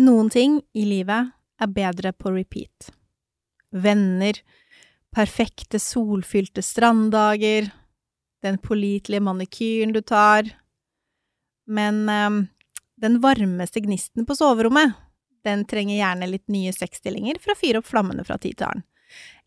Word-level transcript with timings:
Noen 0.00 0.30
ting 0.32 0.60
i 0.72 0.86
livet 0.88 1.32
er 1.60 1.72
bedre 1.74 2.14
på 2.16 2.32
repeat. 2.32 2.88
Venner, 3.70 4.38
perfekte 5.12 5.80
solfylte 5.82 6.62
stranddager, 6.64 7.68
den 8.40 8.56
pålitelige 8.62 9.20
manikyren 9.20 9.92
du 9.92 10.00
tar. 10.00 10.48
Men 11.68 12.08
eh, 12.08 12.38
den 13.00 13.18
varmeste 13.20 13.82
gnisten 13.84 14.24
på 14.26 14.36
soverommet, 14.38 14.94
den 15.44 15.66
trenger 15.68 15.98
gjerne 15.98 16.28
litt 16.30 16.48
nye 16.52 16.72
sexstillinger 16.72 17.40
for 17.40 17.52
å 17.52 17.58
fyre 17.58 17.82
opp 17.82 17.88
flammene 17.90 18.24
fra 18.24 18.38
tid 18.40 18.58
til 18.60 18.70
annen. 18.70 18.86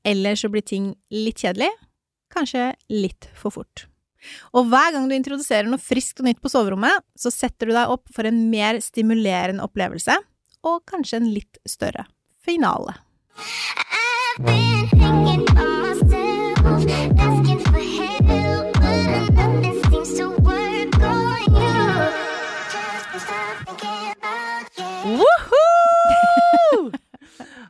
Eller 0.03 0.37
så 0.37 0.49
blir 0.51 0.65
ting 0.67 0.91
litt 1.13 1.41
kjedelig, 1.41 1.69
kanskje 2.33 2.73
litt 2.91 3.29
for 3.37 3.55
fort. 3.55 3.87
Og 4.55 4.67
hver 4.71 4.93
gang 4.95 5.07
du 5.09 5.15
introduserer 5.15 5.67
noe 5.69 5.81
friskt 5.81 6.21
og 6.21 6.27
nytt 6.27 6.41
på 6.43 6.51
soverommet, 6.51 7.01
så 7.15 7.31
setter 7.33 7.69
du 7.69 7.75
deg 7.75 7.91
opp 7.91 8.11
for 8.13 8.27
en 8.27 8.39
mer 8.51 8.79
stimulerende 8.83 9.63
opplevelse, 9.65 10.15
og 10.63 10.83
kanskje 10.89 11.17
en 11.21 11.29
litt 11.33 11.57
større 11.67 12.05
finale. 12.43 12.93
I've 13.35 14.45
been 14.45 14.87
thinking 14.89 15.45
by 15.45 15.67
myself, 15.83 16.57
asking 17.19 17.59
for 17.67 17.79
help, 17.79 18.73
but 18.73 19.33
nothing 19.33 19.77
seems 19.89 20.13
to 20.19 20.29
work 20.41 20.97
on 21.01 21.41
you. 21.53 21.83
Just 22.73 23.25
stop 23.25 23.55
thinking 23.67 24.13
about 24.17 24.67
you. 24.77 25.23
Woohoo! 25.23 26.91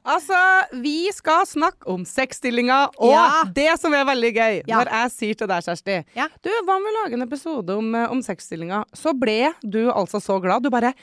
Altså, 0.03 0.35
vi 0.83 1.07
skal 1.16 1.45
snakke 1.47 1.88
om 1.88 2.02
sexstillinga, 2.05 2.89
og 2.99 3.13
Ja. 3.13 3.44
det 3.55 3.69
som 3.80 3.94
er 3.95 4.03
veldig 4.05 4.31
gøy 4.35 4.57
Ja. 4.67 4.75
når 4.81 4.89
jeg 4.91 5.11
sier 5.13 5.33
til 5.39 5.47
deg, 5.47 5.63
Kjersti 5.63 5.95
Ja. 6.17 6.25
Du, 6.44 6.49
hva 6.67 6.75
om 6.75 6.83
vi 6.83 6.91
lager 6.97 7.13
en 7.16 7.21
episode 7.23 7.69
om, 7.77 7.95
eh, 7.95 8.11
om 8.11 8.19
sexstillinga? 8.21 8.81
Så 8.94 9.13
ble 9.17 9.53
du 9.63 9.88
altså 9.91 10.19
så 10.19 10.41
glad. 10.44 10.61
Du 10.63 10.69
bare 10.69 10.94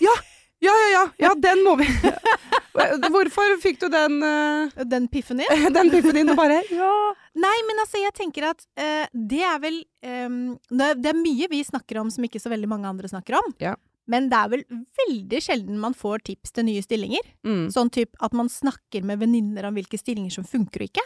Ja! 0.00 0.14
Ja, 1.22 1.32
den 1.38 1.62
må 1.66 1.76
vi 1.80 1.86
Hvorfor 3.12 3.56
fikk 3.60 3.82
du 3.82 3.88
den 3.92 4.18
uh... 4.24 4.84
Den 4.88 5.06
piffen 5.12 5.42
din? 5.42 5.64
Den 5.76 5.90
piffen 5.92 6.16
din 6.16 6.32
og 6.32 6.38
bare 6.40 6.62
Ja. 6.72 6.92
Nei, 7.36 7.54
men 7.68 7.80
altså, 7.84 8.00
jeg 8.00 8.14
tenker 8.16 8.50
at 8.50 8.64
uh, 8.80 9.06
det 9.12 9.42
er 9.44 9.60
vel 9.62 9.78
um, 10.04 10.54
det, 10.72 11.12
er 11.12 11.16
mye 11.16 11.48
vi 11.52 11.62
snakker 11.64 12.00
om 12.00 12.10
som 12.12 12.24
ikke 12.24 12.40
så 12.42 12.52
veldig 12.52 12.68
mange 12.68 12.88
andre 12.88 13.08
snakker 13.12 13.38
om. 13.38 13.54
Ja. 13.62 13.74
Men 14.10 14.28
det 14.32 14.38
er 14.38 14.50
vel 14.52 14.64
veldig 14.98 15.40
sjelden 15.44 15.78
man 15.80 15.94
får 15.96 16.24
tips 16.26 16.56
til 16.56 16.66
nye 16.68 16.82
stillinger. 16.84 17.24
Mm. 17.46 17.66
Sånn 17.74 17.92
typ 17.94 18.16
at 18.24 18.34
man 18.36 18.50
snakker 18.52 19.04
med 19.06 19.20
venninner 19.22 19.68
om 19.68 19.76
hvilke 19.78 20.00
stillinger 20.00 20.34
som 20.34 20.48
funker 20.48 20.84
og 20.84 20.90
ikke. 20.90 21.04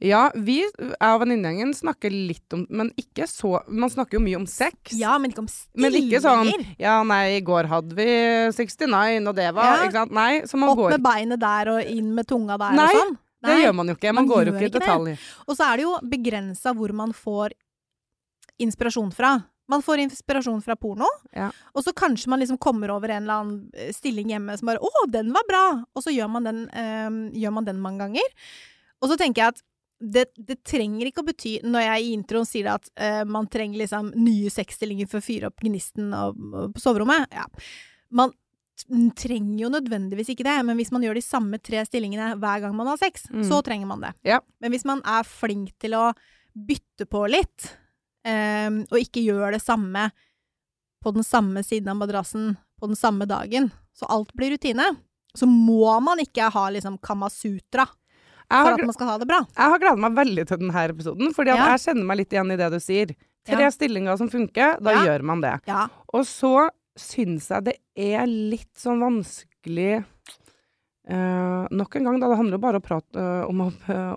Ja, 0.00 0.30
vi, 0.34 0.60
jeg 0.62 0.94
og 1.02 1.20
venninnegjengen 1.24 1.72
snakker 1.74 2.12
litt 2.14 2.54
om 2.54 2.66
Men 2.70 2.92
ikke 2.94 3.26
så 3.26 3.58
Man 3.66 3.90
snakker 3.90 4.18
jo 4.18 4.20
mye 4.22 4.36
om 4.38 4.46
sex. 4.46 4.92
Ja, 4.94 5.16
men 5.18 5.32
ikke 5.32 5.42
om 5.42 5.48
stillinger. 5.50 5.82
Men 5.90 5.96
ikke 5.98 6.20
sånn 6.22 6.66
Ja, 6.78 7.02
nei, 7.02 7.36
i 7.38 7.40
går 7.42 7.66
hadde 7.66 7.96
vi 7.98 8.06
69, 8.54 9.26
og 9.26 9.34
det 9.34 9.48
var 9.54 9.64
Ja. 9.72 9.80
Ikke 9.88 9.98
sant? 9.98 10.12
Nei, 10.14 10.42
så 10.46 10.56
man 10.56 10.70
Opp 10.70 10.78
går 10.78 10.90
med 10.94 11.02
beinet 11.02 11.40
der 11.42 11.72
og 11.74 11.82
inn 11.84 12.14
med 12.14 12.26
tunga 12.30 12.56
der 12.58 12.76
Nei, 12.78 12.86
og 12.94 13.00
sånn. 13.02 13.18
Det 13.42 13.56
gjør 13.62 13.74
man 13.74 13.86
jo 13.88 13.94
ikke. 13.94 14.12
Man, 14.12 14.24
man 14.26 14.28
går 14.36 14.46
jo 14.46 14.52
ikke 14.54 14.66
i 14.66 14.68
det. 14.68 14.80
detalj. 14.82 15.18
Og 15.46 15.56
så 15.56 15.66
er 15.72 15.76
det 15.76 15.82
jo 15.84 15.92
begrensa 16.14 16.72
hvor 16.74 16.92
man 16.92 17.12
får 17.14 17.52
inspirasjon 18.58 19.12
fra. 19.14 19.36
Man 19.68 19.82
får 19.84 20.00
inspirasjon 20.06 20.62
fra 20.64 20.74
porno, 20.80 21.06
Ja. 21.36 21.50
og 21.74 21.84
så 21.84 21.92
kanskje 21.92 22.28
man 22.32 22.40
liksom 22.40 22.58
kommer 22.58 22.90
over 22.90 23.10
en 23.10 23.22
eller 23.22 23.34
annen 23.34 23.92
stilling 23.92 24.30
hjemme 24.30 24.56
som 24.58 24.66
bare 24.66 24.78
'Å, 24.80 25.10
den 25.10 25.30
var 25.32 25.42
bra!' 25.48 25.84
Og 25.94 26.02
så 26.02 26.10
gjør 26.10 26.30
man 26.30 26.44
den, 26.44 26.68
øh, 26.72 27.32
gjør 27.34 27.52
man 27.52 27.64
den 27.64 27.80
mange 27.80 27.98
ganger. 27.98 28.26
Og 29.02 29.10
så 29.10 29.16
tenker 29.18 29.42
jeg 29.42 29.48
at 29.48 29.62
det, 30.00 30.28
det 30.38 30.60
trenger 30.62 31.08
ikke 31.08 31.24
å 31.24 31.26
bety, 31.26 31.56
når 31.66 31.82
jeg 31.82 32.02
i 32.04 32.12
introen 32.14 32.46
sier 32.46 32.68
at 32.70 32.84
uh, 33.00 33.24
man 33.26 33.48
trenger 33.50 33.80
liksom 33.82 34.12
nye 34.14 34.50
sexstillinger 34.54 35.08
for 35.10 35.18
å 35.18 35.24
fyre 35.26 35.48
opp 35.50 35.58
gnisten 35.64 36.12
og, 36.14 36.36
og 36.54 36.76
på 36.76 36.82
soverommet 36.84 37.26
ja. 37.34 37.48
Man 38.14 38.30
trenger 39.18 39.64
jo 39.64 39.70
nødvendigvis 39.74 40.28
ikke 40.32 40.46
det, 40.46 40.54
men 40.68 40.78
hvis 40.78 40.92
man 40.94 41.02
gjør 41.02 41.18
de 41.18 41.24
samme 41.26 41.58
tre 41.58 41.82
stillingene 41.88 42.36
hver 42.38 42.60
gang 42.62 42.76
man 42.78 42.86
har 42.92 43.00
sex, 43.00 43.26
Mm. 43.32 43.42
så 43.48 43.58
trenger 43.66 43.90
man 43.90 44.04
det. 44.06 44.12
Ja. 44.22 44.38
Men 44.62 44.70
hvis 44.70 44.84
man 44.86 45.02
er 45.02 45.26
flink 45.26 45.72
til 45.82 45.96
å 45.98 46.12
bytte 46.54 47.08
på 47.10 47.24
litt, 47.30 47.72
um, 48.22 48.84
og 48.86 49.00
ikke 49.02 49.24
gjør 49.26 49.56
det 49.56 49.62
samme 49.64 50.08
på 51.02 51.10
den 51.14 51.26
samme 51.26 51.64
siden 51.66 51.90
av 51.90 51.98
madrassen 51.98 52.52
på 52.78 52.86
den 52.86 52.96
samme 52.98 53.26
dagen, 53.26 53.72
så 53.98 54.06
alt 54.14 54.30
blir 54.38 54.54
rutine, 54.54 54.86
så 55.34 55.46
må 55.50 55.98
man 56.00 56.22
ikke 56.22 56.46
ha 56.54 56.68
liksom 56.70 57.00
Kamasutra 57.02 57.84
for 58.48 58.64
har, 58.64 58.72
at 58.78 58.84
man 58.88 58.96
skal 58.96 59.06
ha 59.12 59.18
det 59.18 59.28
bra. 59.28 59.40
jeg 59.56 59.70
har 59.74 59.78
gledet 59.82 59.98
meg 60.04 60.14
veldig 60.18 60.46
til 60.48 60.58
denne 60.62 60.84
episoden, 60.88 61.32
fordi 61.36 61.54
Ja. 61.54 61.66
jeg 61.76 61.80
kjenner 61.86 62.06
meg 62.06 62.16
litt 62.22 62.30
igjen 62.32 62.52
i 62.52 62.56
det 62.56 62.70
du 62.72 62.78
sier. 62.80 63.14
Tre 63.48 63.62
Ja. 63.62 63.70
stillinger 63.70 64.16
som 64.18 64.28
funker, 64.28 64.80
da 64.82 64.90
Ja. 64.92 65.04
gjør 65.06 65.22
man 65.22 65.40
det. 65.40 65.60
Ja. 65.66 65.88
Og 66.14 66.24
så 66.24 66.68
syns 66.96 67.48
jeg 67.48 67.64
det 67.64 67.76
er 67.96 68.26
litt 68.26 68.74
sånn 68.76 69.00
vanskelig 69.00 70.04
Uh, 71.10 71.64
Nok 71.70 71.96
en 71.96 72.04
gang, 72.04 72.18
da. 72.20 72.28
Det 72.28 72.36
handler 72.36 72.58
jo 72.58 72.60
bare 72.60 72.80
å 72.80 72.84
prate, 72.84 73.16
uh, 73.16 73.46
om, 73.48 73.62
å, 73.64 73.68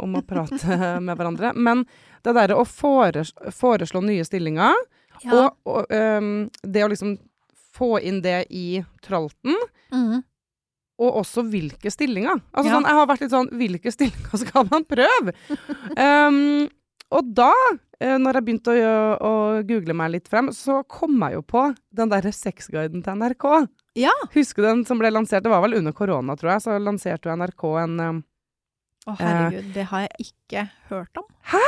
om 0.04 0.16
å 0.20 0.22
prate 0.28 0.60
med 1.06 1.16
hverandre. 1.18 1.54
Men 1.56 1.86
det 2.26 2.34
derre 2.36 2.58
å 2.60 2.66
foreslå, 2.68 3.48
foreslå 3.56 4.02
nye 4.04 4.26
stillinger, 4.28 4.76
ja. 5.24 5.32
og, 5.32 5.56
og 5.72 5.88
um, 5.96 6.50
det 6.68 6.84
å 6.84 6.90
liksom 6.92 7.14
få 7.78 7.94
inn 8.04 8.20
det 8.26 8.46
i 8.52 8.84
tralten, 9.04 9.56
Mhm. 9.92 10.24
Og 11.02 11.22
også 11.24 11.44
hvilke 11.50 11.90
stillinger. 11.92 12.38
Altså 12.54 12.70
Ja. 12.70 12.76
sånn, 12.78 12.86
jeg 12.90 12.98
har 13.00 13.08
vært 13.10 13.24
litt 13.26 13.34
sånn 13.34 13.50
Hvilke 13.58 13.92
stillinger 13.96 14.38
skal 14.46 14.68
man 14.70 14.86
prøve? 14.86 15.34
um, 15.98 16.70
og 17.12 17.32
da, 17.36 17.50
eh, 18.00 18.16
når 18.22 18.38
jeg 18.40 18.46
begynte 18.48 18.72
å, 18.72 18.92
å 19.20 19.32
google 19.68 19.96
meg 19.98 20.14
litt 20.14 20.30
frem, 20.32 20.48
så 20.56 20.78
kom 20.88 21.18
jeg 21.26 21.34
jo 21.36 21.42
på 21.44 21.64
den 21.92 22.12
derre 22.14 22.32
sexguiden 22.32 23.04
til 23.04 23.18
NRK. 23.20 23.48
Ja. 24.00 24.14
Husker 24.32 24.64
du 24.64 24.68
den 24.70 24.86
som 24.88 25.02
ble 25.02 25.12
lansert? 25.12 25.44
Det 25.44 25.52
var 25.52 25.60
vel 25.66 25.76
under 25.82 25.92
korona, 25.92 26.38
tror 26.40 26.54
jeg. 26.54 26.64
Så 26.64 26.78
lanserte 26.80 27.28
jo 27.28 27.36
NRK 27.36 27.66
en 27.84 27.98
Å, 29.10 29.16
herregud, 29.20 29.74
det 29.74 29.84
har 29.90 30.06
jeg 30.06 30.30
ikke 30.30 30.64
hørt 30.92 31.18
om. 31.20 31.26
Hæ? 31.52 31.66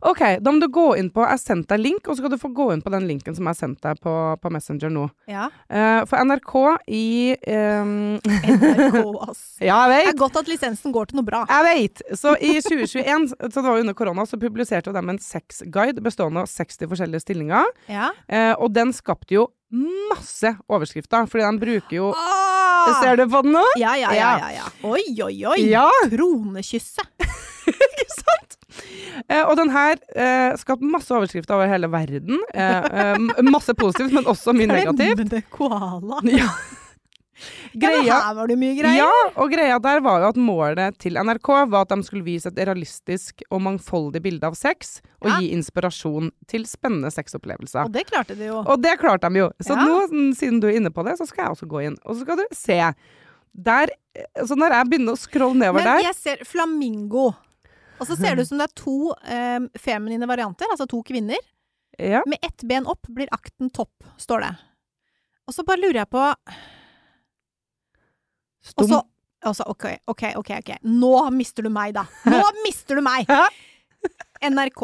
OK, 0.00 0.22
da 0.40 0.52
må 0.52 0.60
du 0.62 0.68
gå 0.72 0.86
inn 0.96 1.10
på 1.12 1.22
Jeg 1.24 1.34
har 1.34 1.40
sendt 1.40 1.68
deg 1.70 1.82
link, 1.82 2.06
og 2.06 2.14
så 2.14 2.22
skal 2.22 2.32
du 2.32 2.38
få 2.40 2.50
gå 2.56 2.70
inn 2.74 2.82
på 2.84 2.92
den 2.94 3.06
linken 3.08 3.36
som 3.36 3.44
jeg 3.44 3.52
har 3.52 3.58
sendt 3.58 3.82
deg 3.84 4.00
på, 4.00 4.14
på 4.40 4.52
Messenger 4.54 4.92
nå. 4.94 5.06
Ja. 5.30 5.48
Uh, 5.68 6.00
for 6.08 6.24
NRK 6.24 6.54
i 6.88 7.04
um, 7.52 7.92
NRK, 8.24 8.98
ass. 9.28 9.44
Ja, 9.60 9.82
jeg 9.84 9.92
vet. 9.92 10.08
Det 10.08 10.14
er 10.14 10.20
godt 10.22 10.40
at 10.40 10.50
lisensen 10.50 10.94
går 10.96 11.10
til 11.10 11.20
noe 11.20 11.28
bra. 11.28 11.44
Jeg 11.50 11.68
vet! 11.68 12.04
Så 12.16 12.34
i 12.40 12.56
2021, 12.64 13.30
så 13.36 13.52
det 13.52 13.66
var 13.68 13.76
jo 13.76 13.84
under 13.84 13.98
korona, 13.98 14.26
så 14.28 14.40
publiserte 14.40 14.94
de 14.96 15.04
en 15.04 15.22
sexguide 15.22 16.04
bestående 16.04 16.46
av 16.46 16.50
60 16.50 16.90
forskjellige 16.90 17.24
stillinger. 17.26 17.72
Ja. 17.90 18.12
Uh, 18.30 18.54
og 18.56 18.70
den 18.76 18.94
skapte 18.96 19.36
jo 19.36 19.50
masse 19.70 20.56
overskrifter, 20.66 21.28
fordi 21.30 21.44
de 21.46 21.62
bruker 21.62 21.96
jo 22.00 22.14
Ah! 22.16 23.02
Ser 23.02 23.20
du 23.20 23.26
på 23.28 23.42
den 23.44 23.52
nå? 23.54 23.62
Ja, 23.78 23.92
ja, 24.00 24.14
ja, 24.16 24.30
ja, 24.40 24.48
ja. 24.56 24.70
Oi, 24.88 25.04
oi, 25.22 25.34
oi. 25.52 25.58
Ja! 25.68 25.86
Kronekysset. 26.08 27.29
Ikke 27.90 28.08
sant? 28.14 28.56
Eh, 29.28 29.42
og 29.44 29.56
den 29.58 29.70
her 29.74 29.96
eh, 30.14 30.52
skapte 30.60 30.86
masse 30.86 31.10
overskrifter 31.14 31.56
over 31.56 31.70
hele 31.70 31.90
verden. 31.92 32.38
Eh, 32.54 32.90
eh, 33.04 33.40
masse 33.50 33.74
positivt, 33.78 34.12
men 34.16 34.28
også 34.30 34.54
mye 34.56 34.70
negativt. 34.70 35.16
Fremmede 35.18 35.42
koala. 35.50 36.20
Ja. 36.40 36.50
Ja, 37.72 37.88
Greia 37.88 38.16
her 38.20 38.34
var 38.36 38.50
det 38.50 38.56
mye 38.60 38.74
greier. 38.76 38.98
Ja, 39.00 39.12
og 39.40 39.48
greia 39.48 39.78
der 39.80 40.02
var 40.04 40.18
jo 40.20 40.26
at 40.28 40.36
målet 40.36 40.98
til 41.00 41.16
NRK 41.16 41.48
var 41.72 41.86
at 41.86 41.94
de 41.94 42.04
skulle 42.04 42.26
vise 42.26 42.50
et 42.50 42.58
realistisk 42.68 43.40
og 43.48 43.62
mangfoldig 43.64 44.20
bilde 44.26 44.44
av 44.50 44.58
sex, 44.58 44.98
og 45.22 45.30
Ja. 45.30 45.38
gi 45.40 45.48
inspirasjon 45.56 46.28
til 46.52 46.66
spennende 46.68 47.08
sexopplevelser. 47.14 47.86
Og 47.88 47.94
det 47.94 48.04
klarte 48.10 48.36
de 48.36 48.50
jo. 48.50 48.58
Og 48.60 48.82
det 48.84 48.92
klarte 49.00 49.30
de 49.32 49.40
jo. 49.40 49.48
Så 49.62 49.72
Ja. 49.72 49.86
nå, 49.88 50.34
siden 50.36 50.60
du 50.60 50.66
er 50.68 50.76
inne 50.82 50.90
på 50.92 51.02
det, 51.06 51.16
så 51.16 51.24
skal 51.26 51.46
jeg 51.46 51.56
også 51.56 51.66
gå 51.70 51.80
inn. 51.86 51.96
Og 52.04 52.16
så 52.16 52.26
skal 52.26 52.36
du 52.36 52.44
se. 52.52 52.78
Der, 53.56 53.88
eh, 54.14 54.44
så 54.44 54.54
når 54.60 54.76
jeg 54.76 54.90
begynner 54.90 55.16
å 55.16 55.22
scrolle 55.24 55.56
nedover 55.56 55.80
Men 55.80 55.96
der 55.96 56.02
jeg 56.10 56.14
ser 56.20 56.44
flamingo. 56.44 57.32
Og 58.00 58.08
så 58.08 58.16
ser 58.16 58.36
det 58.36 58.42
ut 58.46 58.48
som 58.48 58.60
det 58.60 58.66
er 58.70 58.76
to 58.80 58.94
eh, 59.28 59.60
feminine 59.80 60.26
varianter, 60.28 60.66
altså 60.72 60.86
to 60.88 61.02
kvinner. 61.04 61.38
ja, 62.00 62.22
Med 62.26 62.38
ett 62.42 62.64
ben 62.64 62.86
opp 62.88 63.06
blir 63.12 63.28
akten 63.34 63.70
topp, 63.70 64.04
står 64.16 64.40
det. 64.46 64.52
Og 65.48 65.54
så 65.54 65.64
bare 65.66 65.82
lurer 65.82 66.00
jeg 66.02 66.10
på 66.12 66.22
Og 66.24 66.44
stum, 68.72 68.88
så 68.88 69.00
og 69.48 69.56
så, 69.56 69.64
OK, 69.72 69.86
OK, 70.12 70.22
OK. 70.36 70.50
ok. 70.58 70.70
Nå 70.84 71.12
mister 71.32 71.64
du 71.64 71.70
meg, 71.72 71.94
da. 71.96 72.02
Nå 72.28 72.40
mister 72.66 72.98
du 72.98 73.04
meg! 73.04 73.24
NRK. 74.44 74.82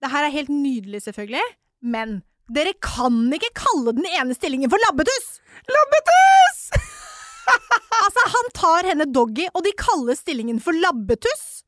Det 0.00 0.08
her 0.08 0.24
er 0.24 0.32
helt 0.32 0.48
nydelig, 0.52 1.02
selvfølgelig, 1.04 1.42
men 1.84 2.22
dere 2.50 2.72
kan 2.82 3.18
ikke 3.36 3.52
kalle 3.60 3.92
den 3.98 4.08
ene 4.08 4.34
stillingen 4.36 4.72
for 4.72 4.80
labbetuss! 4.88 5.36
Labbetuss! 5.68 6.64
Altså, 8.00 8.22
han 8.32 8.48
tar 8.54 8.86
henne 8.86 9.04
doggy, 9.10 9.48
og 9.50 9.64
de 9.66 9.72
kaller 9.76 10.14
stillingen 10.16 10.60
for 10.62 10.76
labbetuss. 10.76 11.64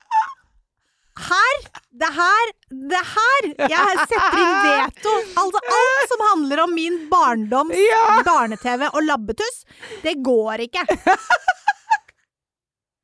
Her, 1.20 1.56
det 2.00 2.08
her, 2.16 2.50
det 2.88 3.00
her 3.12 3.48
Jeg 3.68 4.04
setter 4.08 4.38
inn 4.40 4.54
veto. 4.64 5.12
Altså, 5.42 5.60
alt 5.76 6.12
som 6.12 6.22
handler 6.30 6.62
om 6.64 6.72
min 6.72 6.96
barndoms 7.10 7.76
Ja. 7.76 8.22
barne-TV 8.24 8.88
og 8.94 9.02
labbetuss, 9.04 9.64
det 10.02 10.14
går 10.24 10.64
ikke. 10.68 10.86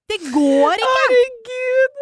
Det 0.08 0.18
går 0.32 0.72
ikke! 0.80 0.92
Herregud! 1.04 1.98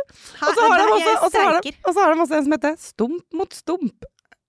Og 0.47 0.55
så 0.55 0.67
har 0.67 2.15
de 2.15 2.21
også, 2.23 2.37
en 2.39 2.45
som 2.47 2.55
heter 2.55 2.77
Stump 2.79 3.25
mot 3.35 3.55
stump. 3.55 4.07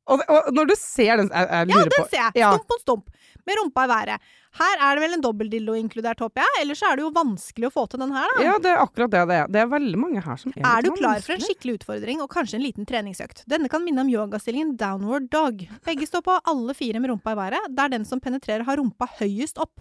Og, 0.08 0.22
og 0.30 0.52
når 0.56 0.70
du 0.70 0.76
ser 0.80 1.18
den 1.20 1.32
Jeg, 1.34 1.48
jeg 1.52 1.70
Ja, 1.74 1.82
den 1.84 2.06
ser 2.12 2.28
jeg. 2.38 2.52
Stump 2.54 2.70
mot 2.70 2.84
stump. 2.86 3.10
Med 3.48 3.60
rumpa 3.62 3.86
i 3.88 3.90
været. 3.92 4.28
Her 4.58 4.82
er 4.84 4.98
det 4.98 5.04
vel 5.04 5.16
en 5.16 5.24
dobbeltdildo 5.24 5.76
inkludert, 5.78 6.20
håper 6.24 6.44
jeg? 6.44 6.64
Ellers 6.64 6.82
er 6.84 6.98
det 6.98 7.06
jo 7.06 7.12
vanskelig 7.16 7.70
å 7.70 7.74
få 7.74 7.86
til 7.92 8.02
den 8.02 8.14
her, 8.16 8.34
da. 8.34 8.44
Ja, 8.44 8.56
det 8.62 8.72
er 8.74 8.84
akkurat 8.84 9.14
det 9.14 9.24
det 9.30 9.40
er. 9.42 9.50
Det 9.54 9.62
er 9.62 9.72
veldig 9.72 10.02
mange 10.02 10.24
her 10.26 10.42
som 10.42 10.54
er 10.56 10.68
Er 10.68 10.86
du 10.86 10.92
klar 10.98 11.24
for 11.24 11.38
en 11.38 11.46
skikkelig 11.46 11.78
utfordring 11.80 12.24
og 12.26 12.32
kanskje 12.34 12.60
en 12.60 12.66
liten 12.66 12.88
treningsøkt? 12.90 13.44
Denne 13.50 13.72
kan 13.72 13.86
minne 13.86 14.04
om 14.04 14.12
yogastillingen 14.12 14.76
downward 14.80 15.30
dog. 15.34 15.66
Begge 15.88 16.10
står 16.10 16.26
på 16.26 16.38
alle 16.52 16.76
fire 16.78 17.02
med 17.04 17.14
rumpa 17.14 17.36
i 17.36 17.42
været, 17.42 17.74
der 17.78 17.94
den 17.94 18.08
som 18.10 18.24
penetrerer 18.24 18.66
har 18.68 18.82
rumpa 18.82 19.10
høyest 19.22 19.62
opp. 19.64 19.76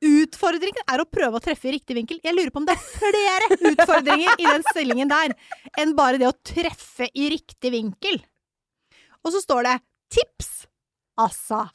Utfordringen 0.00 0.86
er 0.88 1.02
å 1.02 1.08
prøve 1.08 1.36
å 1.36 1.44
treffe 1.44 1.68
i 1.68 1.74
riktig 1.74 1.96
vinkel. 1.98 2.20
Jeg 2.24 2.32
lurer 2.36 2.52
på 2.52 2.62
om 2.62 2.68
det 2.68 2.76
er 2.76 2.86
flere 2.94 3.48
utfordringer 3.72 4.40
i 4.40 4.46
den 4.48 4.64
stillingen 4.70 5.10
der 5.10 5.34
enn 5.80 5.92
bare 5.98 6.20
det 6.20 6.28
å 6.30 6.36
treffe 6.40 7.10
i 7.12 7.28
riktig 7.34 7.72
vinkel. 7.74 8.16
Og 9.20 9.34
så 9.34 9.42
står 9.44 9.68
det 9.68 9.76
tips. 10.16 10.48
Altså, 11.20 11.66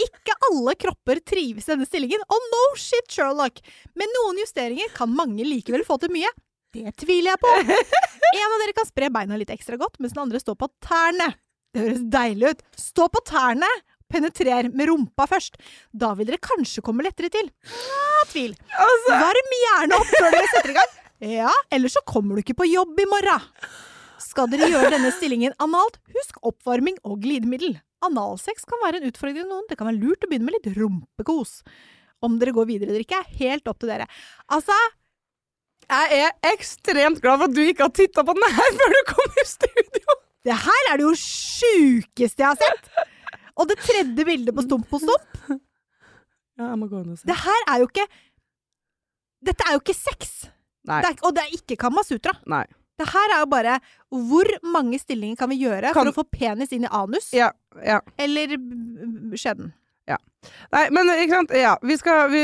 ikke 0.00 0.36
alle 0.48 0.74
kropper 0.78 1.20
trives 1.26 1.68
i 1.68 1.72
denne 1.74 1.88
stillingen, 1.88 2.22
og 2.28 2.48
no 2.54 2.62
shit, 2.80 3.06
Sherlock! 3.12 3.60
Med 3.98 4.10
noen 4.16 4.40
justeringer 4.42 4.92
kan 4.96 5.12
mange 5.12 5.44
likevel 5.46 5.84
få 5.88 5.98
til 6.02 6.12
mye. 6.14 6.30
Det 6.72 6.94
tviler 7.02 7.34
jeg 7.34 7.42
på. 7.42 7.52
En 8.32 8.48
av 8.48 8.62
dere 8.62 8.72
kan 8.72 8.86
spre 8.88 9.10
beina 9.12 9.36
litt 9.36 9.50
ekstra 9.52 9.76
godt, 9.76 9.98
mens 10.00 10.14
den 10.14 10.22
andre 10.22 10.40
står 10.40 10.56
på 10.56 10.70
tærne. 10.80 11.26
Det 11.72 11.82
høres 11.84 12.04
deilig 12.14 12.54
ut. 12.54 12.62
Stå 12.80 13.08
på 13.12 13.20
tærne! 13.28 13.68
Penetrer 14.12 14.68
med 14.72 14.88
rumpa 14.90 15.26
først. 15.28 15.56
Da 15.92 16.10
vil 16.16 16.28
dere 16.28 16.40
kanskje 16.40 16.82
komme 16.84 17.04
lettere 17.04 17.30
til. 17.32 17.46
Nja, 17.48 18.24
tvil. 18.32 18.56
Varm 19.08 19.54
gjerne 19.56 20.00
opp 20.00 20.10
før 20.12 20.34
dere 20.34 20.50
setter 20.52 20.72
i 20.72 20.76
gang. 20.76 20.98
Ja, 21.22 21.52
ellers 21.72 21.94
så 21.96 22.02
kommer 22.08 22.34
du 22.36 22.42
ikke 22.42 22.56
på 22.58 22.68
jobb 22.68 22.98
i 23.00 23.08
morgen. 23.08 23.46
Skal 24.20 24.48
dere 24.52 24.68
gjøre 24.72 24.90
denne 24.94 25.12
stillingen 25.14 25.54
analt, 25.62 26.00
husk 26.16 26.40
oppvarming 26.44 26.96
og 27.08 27.20
glidemiddel. 27.24 27.76
Analsex 28.06 28.64
kan 28.68 28.80
være 28.84 29.00
en 29.00 29.08
utfordring 29.10 29.38
til 29.40 29.48
noen. 29.50 29.66
Det 29.70 29.76
kan 29.78 29.88
være 29.90 30.00
lurt 30.02 30.24
å 30.26 30.30
begynne 30.30 30.48
med 30.48 30.56
litt 30.58 30.70
rumpekos. 30.78 31.60
Om 32.22 32.36
dere 32.40 32.54
går 32.54 32.68
videre 32.68 32.90
eller 32.92 33.04
ikke, 33.04 33.18
er 33.22 33.38
helt 33.40 33.70
opp 33.70 33.78
til 33.82 33.90
dere. 33.92 34.06
Altså, 34.54 34.76
Jeg 35.90 36.18
er 36.26 36.52
ekstremt 36.52 37.18
glad 37.20 37.40
for 37.40 37.48
at 37.50 37.54
du 37.56 37.62
ikke 37.64 37.84
har 37.88 37.94
titta 37.94 38.22
på 38.24 38.34
den 38.38 38.58
her 38.58 38.74
før 38.80 38.94
du 38.94 39.00
kom 39.10 39.40
i 39.42 39.46
studio. 39.48 40.18
det 40.46 40.54
her 40.66 40.88
er 40.92 41.00
det 41.00 41.06
jo 41.08 41.14
sjukeste 41.18 42.42
jeg 42.42 42.48
har 42.48 42.58
sett! 42.60 42.92
Og 43.58 43.66
det 43.68 43.76
tredje 43.82 44.24
bildet 44.24 44.54
på 44.56 44.62
Stump 44.64 44.86
på 44.88 44.98
Stump, 45.02 45.40
Ja, 46.58 46.68
jeg 46.70 46.78
må 46.80 46.86
gå 46.88 47.00
inn 47.02 47.12
og 47.14 47.18
se. 47.18 47.26
det 47.28 47.36
her 47.42 47.66
er 47.74 47.82
jo 47.82 47.88
ikke 47.90 48.06
Dette 49.42 49.66
er 49.66 49.74
jo 49.74 49.80
ikke 49.82 49.94
sex. 49.98 50.32
Det 50.86 50.98
er, 51.10 51.16
og 51.26 51.34
det 51.34 51.42
er 51.42 51.54
ikke 51.56 51.76
Kamasutra. 51.82 52.32
Nei. 52.46 52.62
Det 53.02 53.10
her 53.10 53.36
er 53.36 53.42
jo 53.42 53.50
bare 53.50 53.76
hvor 54.12 54.48
mange 54.74 54.98
stillinger 55.02 55.42
kan 55.42 55.50
vi 55.50 55.60
gjøre 55.64 55.92
Kan- 55.92 56.06
for 56.06 56.12
å 56.12 56.18
få 56.22 56.26
penis 56.38 56.72
inn 56.72 56.86
i 56.86 56.90
anus? 56.90 57.32
Ja, 57.36 57.50
ja. 57.82 58.00
Eller 58.20 58.54
skjeden? 59.34 59.72
Ja. 60.08 60.16
Nei, 60.74 60.82
men 60.90 61.06
ikke 61.14 61.36
sant. 61.36 61.52
Ja, 61.54 61.76
vi 61.86 61.96
skal 62.00 62.30
vi, 62.32 62.40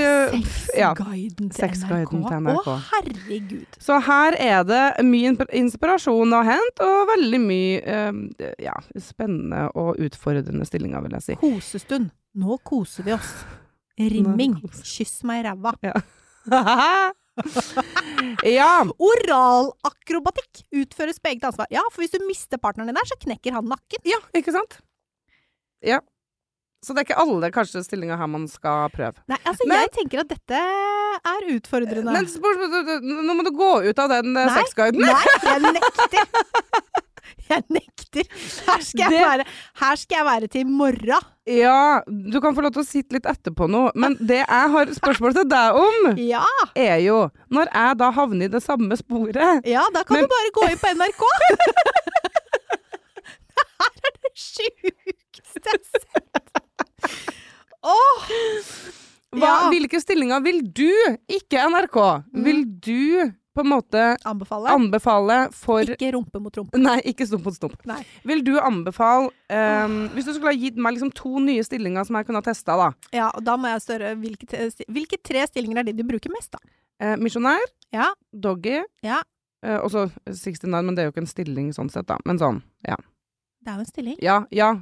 ja. 0.78 0.92
Sexguiden 0.94 1.50
til, 1.50 1.56
Sexguiden 1.58 2.22
til 2.22 2.36
NRK. 2.44 2.68
Å, 2.70 2.76
herregud. 2.92 3.78
Så 3.82 3.98
her 4.06 4.36
er 4.38 4.62
det 4.68 4.82
mye 5.06 5.34
inspirasjon 5.58 6.36
å 6.38 6.44
hente, 6.46 6.86
og 6.86 7.08
veldig 7.10 7.40
mye 7.42 7.82
uh, 7.82 8.52
ja, 8.62 8.76
spennende 9.02 9.66
og 9.74 9.98
utfordrende 10.06 10.68
stillinger, 10.68 11.02
vil 11.08 11.18
jeg 11.18 11.26
si. 11.26 11.38
Kosestund. 11.42 12.12
Nå 12.38 12.60
koser 12.62 13.08
vi 13.08 13.16
oss. 13.18 13.34
Rimming. 13.98 14.60
Kyss 14.86 15.24
meg 15.26 15.42
i 15.42 15.48
ræva. 15.50 15.74
ja. 15.82 15.98
Oralakrobatikk 19.08 20.62
utføres 20.82 21.18
på 21.22 21.32
eget 21.32 21.44
ansvar. 21.48 21.66
Ja, 21.74 21.82
for 21.92 22.02
hvis 22.04 22.14
du 22.14 22.20
mister 22.26 22.60
partneren 22.60 22.90
din 22.90 22.98
der, 22.98 23.08
så 23.08 23.18
knekker 23.24 23.58
han 23.58 23.68
nakken. 23.70 24.00
ja, 24.08 24.20
ikke 24.36 24.54
sant? 24.54 24.78
Ja. 25.84 26.00
Så 26.84 26.94
det 26.94 27.02
er 27.02 27.06
ikke 27.08 27.22
alle 27.22 27.50
kanskje 27.50 27.82
stillinger 27.82 28.18
her 28.20 28.28
man 28.30 28.46
skal 28.50 28.90
prøve. 28.94 29.18
Nei, 29.30 29.38
altså, 29.42 29.66
Men- 29.66 29.80
jeg 29.82 29.90
tenker 29.98 30.20
at 30.22 30.28
dette 30.30 30.60
er 31.26 31.48
utfordrende. 31.56 32.12
Men 32.14 33.26
nå 33.26 33.34
må 33.34 33.42
du 33.46 33.50
gå 33.50 33.72
ut 33.88 33.98
av 33.98 34.08
den 34.12 34.36
eh, 34.36 34.54
sexguiden. 34.60 35.02
Nei, 35.02 35.24
jeg 35.42 35.74
nekter. 35.74 36.24
Jeg 37.48 37.64
nekter. 37.72 38.24
Her 38.66 38.82
skal 38.84 39.02
jeg, 39.04 39.10
Det- 39.14 39.26
være, 39.28 39.44
her 39.80 39.96
skal 39.96 40.16
jeg 40.18 40.26
være 40.28 40.48
til 40.52 40.60
i 40.60 40.64
morgen. 40.68 41.26
Ja, 41.48 42.00
du 42.08 42.40
kan 42.44 42.54
få 42.56 42.60
lov 42.64 42.72
til 42.74 42.82
å 42.82 42.86
sitte 42.88 43.16
litt 43.16 43.24
etterpå 43.30 43.68
nå, 43.72 43.86
men 43.96 44.16
det 44.20 44.42
jeg 44.42 44.70
har 44.74 44.90
spørsmål 44.92 45.32
til 45.38 45.46
deg 45.48 45.78
om, 45.80 46.10
Ja, 46.20 46.42
er 46.76 46.98
jo 47.06 47.30
Når 47.50 47.70
jeg 47.72 47.96
da 48.02 48.10
havner 48.12 48.44
i 48.44 48.52
det 48.52 48.60
samme 48.62 48.96
sporet 49.00 49.64
ja 49.64 49.84
da 49.94 50.02
kan 50.04 50.18
Men- 50.18 50.24
du 50.24 50.28
bare 50.34 50.52
gå 50.58 50.68
inn 50.70 50.78
på 50.82 50.92
NRK. 50.92 51.22
det 51.40 51.58
her 53.80 53.92
er 54.08 54.14
det 54.22 54.32
sjukeste 54.36 55.64
jeg 55.64 55.72
har 55.72 55.82
sett. 55.88 56.48
Åh! 57.82 58.30
hva, 59.32 59.44
Ja. 59.44 59.56
Hvilke 59.70 60.00
stillinger 60.00 60.40
vil 60.44 60.62
du, 60.72 60.88
ikke 61.28 61.60
NRK, 61.68 61.98
vil 62.44 62.62
du 62.80 63.32
på 63.58 63.64
en 63.64 63.70
måte 63.72 64.02
Anbefale. 64.28 64.70
anbefale 64.70 65.36
for 65.56 65.82
Ikke 65.82 66.12
rumpe 66.14 66.40
mot 66.42 66.54
rumpe. 66.60 66.78
Nei, 66.78 66.96
ikke 67.10 67.26
stump 67.26 67.44
mot 67.48 67.56
stump. 67.56 67.74
Nei. 67.90 67.98
Vil 68.30 68.44
du 68.46 68.52
anbefale 68.62 69.32
um, 69.50 69.96
Hvis 70.14 70.28
du 70.28 70.32
skulle 70.36 70.52
ha 70.54 70.58
gitt 70.58 70.78
meg 70.78 70.94
liksom 70.96 71.10
to 71.18 71.38
nye 71.42 71.64
stillinger 71.66 72.06
som 72.06 72.16
jeg 72.20 72.28
kunne 72.28 72.38
ha 72.42 72.46
testa, 72.46 72.76
da. 72.78 72.88
Ja, 73.16 73.28
og 73.34 73.42
da 73.48 73.56
må 73.60 73.72
jeg 73.72 73.82
større 73.84 74.14
Hvilke, 74.20 74.68
hvilke 74.94 75.18
tre 75.26 75.42
stillinger 75.50 75.82
er 75.82 75.88
det 75.90 75.96
du 75.98 76.04
bruker 76.06 76.30
mest, 76.34 76.54
da? 76.54 76.62
Eh, 77.02 77.16
misjonær, 77.22 77.62
Ja. 77.94 78.08
doggy, 78.34 78.80
Ja. 79.06 79.20
eh, 79.62 79.76
og 79.78 79.90
så 79.90 80.06
69, 80.26 80.70
men 80.84 80.94
det 80.94 81.02
er 81.02 81.10
jo 81.10 81.12
ikke 81.16 81.24
en 81.26 81.30
stilling 81.34 81.68
sånn 81.74 81.90
sett, 81.90 82.06
da. 82.10 82.16
Men 82.26 82.38
sånn, 82.38 82.62
ja. 82.86 82.96
Det 83.62 83.72
er 83.72 83.76
jo 83.76 83.84
en 83.86 83.92
stilling. 83.92 84.16
Ja, 84.22 84.40
ja. 84.54 84.72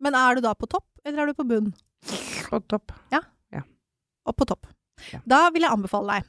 Men 0.00 0.14
er 0.14 0.34
du 0.36 0.40
da 0.44 0.54
på 0.54 0.68
topp, 0.68 0.84
eller 1.04 1.22
er 1.22 1.26
du 1.32 1.34
på 1.34 1.44
bunn? 1.48 1.72
På 2.50 2.60
topp. 2.68 2.92
Ja. 3.12 3.20
ja. 3.52 3.62
Og 4.28 4.36
på 4.36 4.44
topp. 4.48 4.66
Ja. 5.12 5.20
Da 5.26 5.50
vil 5.50 5.62
jeg 5.66 5.72
anbefale 5.74 6.18
deg 6.18 6.24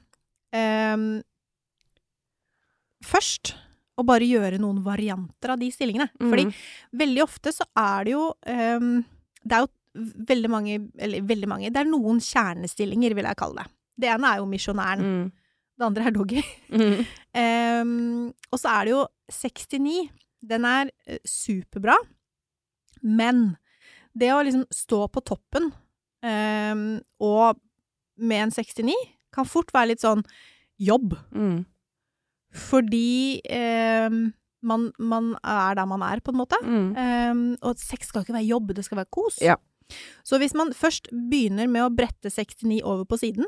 ehm, 0.56 1.22
først 3.04 3.54
å 3.98 4.04
bare 4.06 4.28
gjøre 4.28 4.60
noen 4.60 4.82
varianter 4.84 5.54
av 5.54 5.60
de 5.60 5.70
stillingene. 5.72 6.10
Fordi 6.20 6.46
Mm. 6.46 6.54
veldig 7.00 7.24
ofte 7.24 7.52
så 7.56 7.64
er 7.76 8.04
det 8.04 8.12
jo 8.12 8.34
um, 8.48 9.06
Det 9.46 9.56
er 9.56 9.62
jo 9.64 10.04
veldig 10.28 10.50
mange 10.50 10.74
Eller 11.00 11.22
veldig 11.22 11.48
mange 11.48 11.70
Det 11.72 11.78
er 11.80 11.86
noen 11.88 12.20
kjernestillinger, 12.20 13.14
vil 13.16 13.24
jeg 13.26 13.38
kalle 13.38 13.64
det. 13.64 13.72
Det 13.98 14.10
ene 14.12 14.28
er 14.34 14.38
jo 14.42 14.46
misjonæren. 14.46 15.06
Mm. 15.06 15.32
Det 15.78 15.86
andre 15.86 16.06
er 16.06 16.12
doggy. 16.12 16.42
Mm. 16.72 17.06
um, 17.36 18.34
og 18.52 18.60
så 18.60 18.70
er 18.80 18.86
det 18.86 18.92
jo 18.92 19.08
69. 19.32 20.10
Den 20.46 20.66
er 20.66 20.92
eh, 21.08 21.20
superbra. 21.26 21.96
Men 23.02 23.58
det 24.16 24.32
å 24.34 24.44
liksom 24.44 24.66
stå 24.72 25.08
på 25.12 25.24
toppen 25.24 25.72
um, 26.24 27.02
og 27.20 27.60
med 28.18 28.46
en 28.48 28.52
69 28.52 28.94
kan 29.36 29.46
fort 29.48 29.72
være 29.76 29.94
litt 29.94 30.04
sånn 30.04 30.24
jobb. 30.80 31.16
Mm. 31.36 31.66
Fordi 32.56 33.42
ehm, 33.52 34.20
man, 34.66 34.88
man 34.98 35.34
er 35.44 35.76
der 35.76 35.86
man 35.90 36.02
er, 36.08 36.22
på 36.24 36.32
en 36.34 36.40
måte. 36.40 36.58
Mm. 36.64 36.88
Ehm, 36.98 37.44
og 37.62 37.78
sex 37.82 38.08
skal 38.10 38.24
ikke 38.24 38.34
være 38.38 38.48
jobb, 38.50 38.74
det 38.78 38.86
skal 38.88 39.02
være 39.02 39.12
kos. 39.14 39.42
Ja. 39.44 39.58
Så 40.26 40.40
hvis 40.42 40.56
man 40.58 40.72
først 40.74 41.12
begynner 41.12 41.68
med 41.70 41.84
å 41.86 41.92
brette 41.94 42.32
69 42.32 42.80
over 42.84 43.04
på 43.06 43.20
siden, 43.22 43.46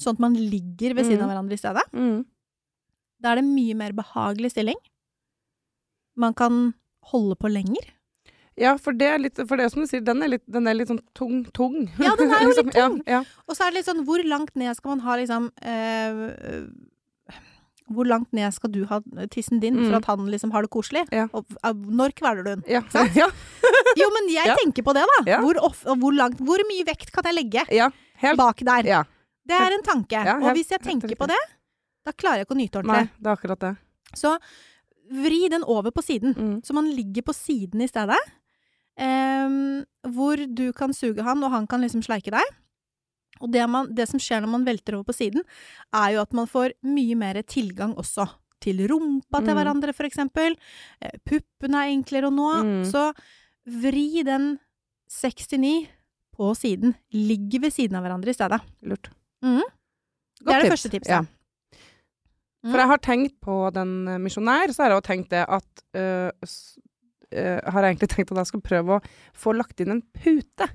sånn 0.00 0.16
at 0.16 0.22
man 0.24 0.34
ligger 0.38 0.94
ved 0.96 1.04
siden 1.06 1.20
Mm. 1.20 1.24
av 1.26 1.30
hverandre 1.34 1.52
i 1.58 1.60
stedet, 1.60 1.84
Mm. 1.92 2.24
da 3.20 3.32
er 3.32 3.36
det 3.36 3.44
mye 3.44 3.74
mer 3.76 3.92
behagelig 3.92 4.50
stilling. 4.54 4.78
Man 6.16 6.34
kan 6.34 6.74
holde 7.10 7.36
på 7.36 7.50
lenger. 7.52 7.90
Ja, 8.56 8.76
for 8.78 8.92
det 8.94 9.06
er 9.10 9.18
litt 9.18 9.36
For 9.48 9.56
det 9.58 9.72
som 9.72 9.82
du 9.82 9.86
sier, 9.90 10.00
den 10.00 10.22
er 10.22 10.28
litt, 10.28 10.44
den 10.46 10.66
er 10.70 10.74
litt 10.78 10.88
sånn 10.88 11.00
tung, 11.12 11.44
tung. 11.52 11.88
Ja, 11.98 12.14
den 12.16 12.30
er 12.30 12.44
jo 12.46 12.52
litt 12.62 12.72
tung. 12.72 13.00
Ja, 13.04 13.18
ja. 13.18 13.22
Og 13.48 13.56
så 13.56 13.66
er 13.66 13.70
det 13.72 13.80
litt 13.80 13.88
sånn, 13.88 14.04
hvor 14.06 14.22
langt 14.24 14.54
ned 14.56 14.76
skal 14.76 14.90
man 14.94 15.00
ha 15.00 15.16
liksom 15.18 15.50
eh, 15.60 16.68
Hvor 17.92 18.06
langt 18.08 18.30
ned 18.32 18.48
skal 18.56 18.70
du 18.72 18.84
ha 18.88 19.00
tissen 19.30 19.60
din 19.60 19.74
Mm. 19.76 19.88
for 19.90 19.96
at 19.98 20.06
han 20.08 20.26
liksom 20.32 20.52
har 20.52 20.62
det 20.64 20.70
koselig? 20.72 21.02
Ja. 21.12 21.26
Og 21.36 21.44
eh, 21.62 21.72
når 21.74 22.14
kveler 22.16 22.42
du 22.42 22.50
den? 22.54 22.62
Ja. 22.66 22.80
Ja. 23.14 23.28
Jo, 24.00 24.08
men 24.14 24.30
jeg 24.32 24.56
tenker 24.62 24.82
på 24.86 24.94
det, 24.96 25.04
da. 25.10 25.40
Hvor, 25.42 25.58
off, 25.62 25.82
hvor, 25.84 26.12
langt, 26.16 26.40
hvor 26.40 26.58
mye 26.70 26.84
vekt 26.86 27.12
kan 27.12 27.24
jeg 27.28 27.34
legge 27.36 27.64
ja. 27.74 27.90
Helt 28.22 28.38
bak 28.40 28.62
der? 28.64 28.86
Ja. 28.88 29.02
Det 29.44 29.58
er 29.60 29.74
en 29.76 29.82
tanke. 29.84 30.16
Ja, 30.24 30.38
og 30.40 30.54
hvis 30.56 30.70
jeg 30.72 30.80
tenker 30.80 31.08
helt, 31.12 31.18
på 31.20 31.26
det, 31.28 31.40
da 32.06 32.12
klarer 32.16 32.40
jeg 32.40 32.46
ikke 32.46 32.56
å 32.56 32.60
nyte 32.62 32.80
Nei, 32.80 32.88
ordentlig. 32.88 33.10
det 33.20 33.28
er 33.28 33.36
akkurat 33.36 33.60
det. 33.60 33.72
Så 34.16 34.32
vri 35.12 35.42
den 35.52 35.64
over 35.68 35.90
på 35.92 36.00
siden. 36.02 36.32
Mm. 36.32 36.56
Så 36.64 36.72
man 36.72 36.88
ligger 36.88 37.22
på 37.28 37.34
siden 37.36 37.82
i 37.84 37.88
stedet. 37.90 38.16
Um, 38.96 39.84
hvor 40.14 40.38
du 40.54 40.70
kan 40.72 40.94
suge 40.96 41.22
han, 41.26 41.42
og 41.44 41.50
han 41.52 41.66
kan 41.66 41.82
liksom 41.84 42.00
sleike 42.06 42.32
deg. 42.32 42.54
Og 43.42 43.50
det, 43.52 43.64
man, 43.70 43.88
det 43.94 44.06
som 44.08 44.20
skjer 44.22 44.40
når 44.44 44.52
man 44.52 44.64
velter 44.66 44.94
over 44.94 45.04
på 45.08 45.14
siden, 45.16 45.42
er 45.94 46.12
jo 46.14 46.20
at 46.22 46.32
man 46.32 46.46
får 46.46 46.74
mye 46.86 47.16
mer 47.18 47.40
tilgang 47.42 47.94
også. 47.98 48.28
Til 48.64 48.78
rumpa 48.88 49.40
til 49.42 49.50
Mm. 49.52 49.58
hverandre, 49.58 49.92
for 49.92 50.04
eksempel. 50.06 50.54
Eh, 51.02 51.10
Puppene 51.26 51.82
er 51.84 51.90
enklere 51.92 52.30
å 52.30 52.32
nå. 52.32 52.50
Mm. 52.64 52.84
Så 52.88 53.12
vri 53.66 54.22
den 54.24 54.58
69 55.10 55.88
på 56.36 56.54
siden. 56.56 56.94
Ligger 57.12 57.60
ved 57.66 57.72
siden 57.74 57.96
av 57.98 58.02
hverandre 58.06 58.30
i 58.32 58.34
stedet. 58.38 58.60
Lurt. 58.82 59.10
Mm. 59.44 59.60
Det 60.40 60.54
er 60.54 60.62
det 60.62 60.70
tips. 60.70 60.72
første 60.74 60.90
tipset. 60.94 61.10
Ja. 61.10 61.20
Mm. 62.64 62.70
For 62.72 62.78
jeg 62.80 62.88
har 62.88 62.98
tenkt 63.04 63.34
på 63.44 63.56
den 63.76 64.08
eh, 64.08 64.18
misjonær, 64.18 64.72
så 64.72 64.82
har 64.86 64.94
jeg 64.94 65.02
jo 65.02 65.06
tenkt 65.10 65.30
det 65.34 65.44
at 65.44 65.82
eh, 65.94 66.30
eh, 67.34 67.60
har 67.66 67.82
jeg 67.84 67.94
egentlig 67.96 68.10
tenkt 68.14 68.32
at 68.32 68.40
jeg 68.42 68.50
skal 68.52 68.62
prøve 68.64 68.96
å 68.98 69.04
få 69.44 69.52
lagt 69.58 69.80
inn 69.84 69.90
en 69.96 70.02
pute 70.16 70.68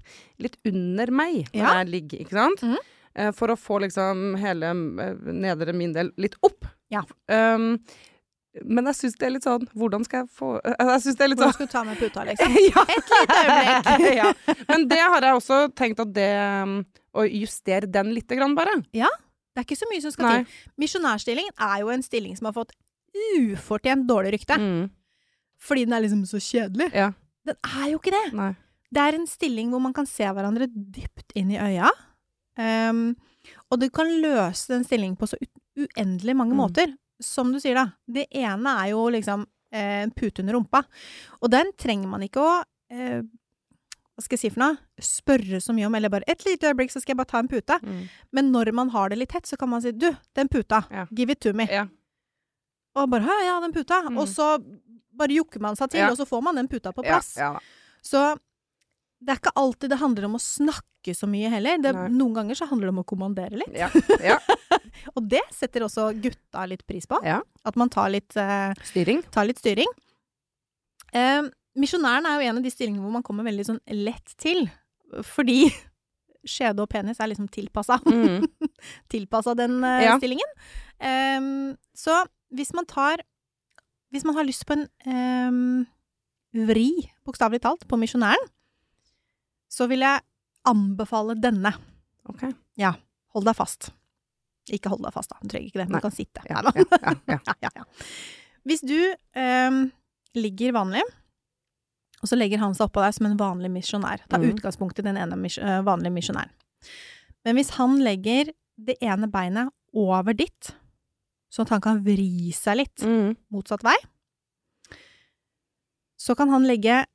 litt 0.44 0.58
under 0.70 1.12
meg 1.12 1.48
når 1.54 1.60
Ja. 1.64 1.74
jeg 1.82 1.92
ligger, 1.96 2.26
ikke 2.26 2.38
sant? 2.40 2.64
Mhm. 2.64 2.78
Uh, 3.20 3.32
for 3.34 3.50
å 3.50 3.56
få 3.58 3.80
liksom 3.82 4.36
hele 4.38 4.68
eh, 4.70 5.16
nedre 5.34 5.74
min 5.74 5.92
del 5.96 6.12
litt 6.22 6.36
opp. 6.46 6.68
Ja. 6.94 7.02
Um, 7.28 7.80
men 8.64 8.86
jeg 8.90 8.96
syns 9.00 9.18
det 9.18 9.26
er 9.28 9.32
litt 9.36 9.46
sånn 9.46 9.66
Hvordan 9.78 10.04
skal 10.06 10.24
jeg 10.24 10.30
få 10.34 10.48
Jeg 10.64 11.02
synes 11.04 11.18
det 11.20 11.24
er 11.24 11.30
litt 11.30 11.38
Hvordan 11.38 11.52
sånn 11.54 11.58
skal 11.58 11.68
du 11.68 11.74
ta 11.74 11.84
med 11.86 12.00
puta, 12.00 12.24
liksom? 12.30 12.56
ja. 12.66 12.84
Et 12.96 13.12
lite 13.14 13.38
øyeblikk. 13.44 14.16
ja. 14.22 14.32
Men 14.72 14.88
det 14.90 15.00
har 15.04 15.22
jeg 15.28 15.38
også 15.38 15.60
tenkt 15.78 16.02
at 16.02 16.14
det 16.16 16.30
um, 16.66 16.74
Å 17.14 17.26
justere 17.30 17.90
den 17.90 18.14
lite 18.16 18.38
grann, 18.40 18.56
bare. 18.58 18.74
Det 18.94 19.02
er 19.04 19.66
ikke 19.68 19.78
så 19.78 19.90
mye 19.92 20.02
som 20.06 20.14
skal 20.14 20.26
Nei. 20.30 20.40
til. 20.46 20.72
Misjonærstillingen 20.82 21.54
er 21.70 21.78
jo 21.84 21.90
en 21.94 22.06
stilling 22.06 22.36
som 22.38 22.50
har 22.50 22.56
fått 22.58 22.74
ufortjent 23.38 24.06
dårlig 24.10 24.36
rykte. 24.38 24.58
Mm. 24.62 24.90
Fordi 25.60 25.86
den 25.86 25.94
er 25.98 26.04
liksom 26.06 26.26
så 26.30 26.40
kjedelig. 26.40 26.90
Ja. 26.96 27.12
Den 27.46 27.56
er 27.64 27.90
jo 27.92 28.00
ikke 28.00 28.14
det. 28.16 28.26
Nei. 28.38 28.52
Det 28.92 29.02
er 29.04 29.18
en 29.20 29.28
stilling 29.30 29.70
hvor 29.74 29.82
man 29.84 29.94
kan 29.94 30.08
se 30.10 30.24
hverandre 30.24 30.68
dypt 30.72 31.36
inn 31.38 31.52
i 31.54 31.60
øya. 31.62 31.90
Um, 32.60 33.16
og 33.72 33.80
du 33.80 33.88
kan 33.94 34.10
løse 34.24 34.72
den 34.74 34.84
stillingen 34.88 35.16
på 35.20 35.28
så 35.30 35.38
uendelig 35.80 36.36
mange 36.36 36.54
Mm. 36.56 36.58
måter. 36.64 36.96
Som 37.22 37.52
du 37.54 37.60
sier, 37.60 37.76
da. 37.76 37.86
Det 38.08 38.28
ene 38.32 38.74
er 38.84 38.90
jo 38.92 39.06
liksom 39.12 39.46
eh, 39.72 40.04
en 40.04 40.12
pute 40.12 40.40
under 40.42 40.54
rumpa. 40.56 40.84
Og 41.44 41.52
den 41.52 41.72
trenger 41.78 42.08
man 42.08 42.22
ikke 42.26 42.40
å 42.42 42.64
eh, 42.90 43.22
Hva 43.22 44.24
skal 44.26 44.36
jeg 44.38 44.42
si 44.42 44.50
for 44.56 44.60
noe? 44.64 44.78
Spørre 45.00 45.60
så 45.64 45.72
mye 45.76 45.86
om, 45.88 45.96
eller 45.96 46.10
bare 46.12 46.28
et 46.28 46.42
lite 46.44 46.68
øyeblikk, 46.68 46.92
så 46.92 47.00
skal 47.00 47.14
jeg 47.14 47.18
bare 47.22 47.30
ta 47.32 47.40
en 47.40 47.48
pute. 47.48 47.78
Mm. 47.84 48.02
Men 48.36 48.50
når 48.52 48.72
man 48.76 48.90
har 48.92 49.10
det 49.10 49.18
litt 49.22 49.30
tett, 49.32 49.46
så 49.48 49.56
kan 49.58 49.70
man 49.70 49.82
si 49.82 49.92
du, 49.96 50.10
den 50.36 50.48
puta, 50.52 50.82
Ja. 50.92 51.06
give 51.16 51.32
it 51.32 51.40
to 51.40 51.54
me. 51.54 51.68
Ja. 51.72 51.86
Og 52.96 53.08
bare 53.10 53.22
«Hæ, 53.24 53.38
ja, 53.46 53.60
den 53.62 53.72
puta. 53.72 54.02
Mm. 54.10 54.18
Og 54.18 54.28
så 54.28 54.58
bare 55.20 55.36
jukker 55.36 55.62
man 55.64 55.78
seg 55.80 55.92
til, 55.94 56.04
Ja. 56.06 56.12
og 56.14 56.18
så 56.20 56.28
får 56.30 56.44
man 56.46 56.60
den 56.60 56.70
puta 56.72 56.94
på 56.96 57.06
plass. 57.06 57.36
ja 57.40 57.54
ja. 57.54 57.60
Så 58.02 58.22
det 59.20 59.34
er 59.34 59.40
ikke 59.42 59.52
alltid 59.60 59.92
det 59.92 60.00
handler 60.00 60.30
om 60.30 60.38
å 60.38 60.40
snakke 60.42 61.14
så 61.16 61.28
mye 61.28 61.50
heller. 61.52 61.80
Det, 61.84 61.92
noen 62.16 62.36
ganger 62.38 62.56
så 62.56 62.68
handler 62.70 62.88
det 62.88 62.94
om 62.94 63.02
å 63.02 63.08
kommandere 63.08 63.60
litt. 63.60 63.76
Ja. 63.76 63.90
ja. 64.24 64.38
Og 65.18 65.26
det 65.28 65.42
setter 65.56 65.84
også 65.84 66.10
gutta 66.24 66.64
litt 66.72 66.86
pris 66.88 67.08
på. 67.10 67.20
At 67.24 67.80
man 67.80 67.92
tar 67.92 68.12
litt, 68.14 68.32
eh, 68.40 68.72
Styring. 68.88 69.20
tar 69.36 69.50
litt 69.50 69.60
styring. 69.60 69.92
Eh, 71.12 71.50
misjonæren 71.80 72.28
er 72.30 72.40
jo 72.40 72.50
en 72.50 72.62
av 72.62 72.64
de 72.64 72.72
stillingene 72.72 73.04
hvor 73.04 73.16
man 73.18 73.26
kommer 73.28 73.48
veldig 73.48 73.68
sånn 73.74 73.82
lett 74.06 74.36
til. 74.40 74.70
Fordi 75.26 75.66
skjede 76.56 76.84
og 76.86 76.92
penis 76.92 77.20
er 77.20 77.32
liksom 77.34 77.50
tilpassa. 77.52 78.00
Mm. 78.08 78.48
tilpassa 79.12 79.56
den 79.60 79.82
eh, 79.84 80.14
stillingen. 80.16 80.56
Um, 81.00 81.76
så 81.96 82.22
hvis 82.56 82.72
man 82.76 82.88
tar 82.90 83.22
Hvis 84.14 84.26
man 84.26 84.38
har 84.40 84.48
lyst 84.48 84.66
på 84.66 84.76
en 84.78 84.88
um, 85.06 85.86
vri, 86.70 86.90
bokstavelig 87.28 87.62
talt, 87.66 87.86
på 87.90 88.00
misjonæren, 88.02 88.50
så 89.70 89.86
vil 89.90 90.02
jeg 90.02 90.26
anbefale 90.70 91.38
denne. 91.38 91.72
Ok. 92.30 92.48
Ja. 92.80 92.96
Hold 93.36 93.46
deg 93.46 93.58
fast. 93.58 93.92
Ikke 94.74 94.92
hold 94.92 95.04
deg 95.06 95.14
fast, 95.14 95.32
da. 95.32 95.38
Du 95.42 95.52
trenger 95.52 95.70
ikke 95.70 95.82
det. 95.84 95.88
Du 95.90 95.96
Nei. 95.96 96.02
Kan 96.04 96.16
sitte. 96.16 96.44
Ja, 96.50 96.64
ja, 96.66 96.74
ja, 96.74 97.16
ja. 97.30 97.38
Ja, 97.38 97.56
ja, 97.68 97.72
ja. 97.82 97.86
Hvis 98.68 98.82
du 98.86 98.98
um, 99.38 99.84
ligger 100.38 100.76
vanlig, 100.78 101.06
og 102.20 102.30
så 102.30 102.38
legger 102.38 102.62
han 102.62 102.76
seg 102.76 102.90
oppå 102.90 103.04
deg 103.04 103.16
som 103.16 103.30
en 103.30 103.38
vanlig 103.40 103.72
misjonær 103.72 104.26
Ta 104.28 104.40
mm. 104.40 104.50
utgangspunkt 104.54 105.00
i 105.00 105.06
den 105.06 105.18
ene 105.22 105.38
mis 105.40 105.56
øh, 105.62 105.80
vanlige 105.88 106.12
misjonæren. 106.18 106.52
Men 107.48 107.56
hvis 107.56 107.72
han 107.78 107.96
legger 108.04 108.52
det 108.76 108.98
ene 109.04 109.30
beinet 109.32 109.72
over 109.96 110.36
ditt, 110.36 110.74
sånn 111.50 111.66
at 111.66 111.70
han 111.76 111.82
kan 111.82 112.04
vri 112.06 112.52
seg 112.54 112.78
litt 112.78 113.02
Mm. 113.06 113.36
motsatt 113.52 113.84
vei, 113.84 113.96
så 116.18 116.36
kan 116.36 116.50
han 116.50 116.64
legge 116.68 117.06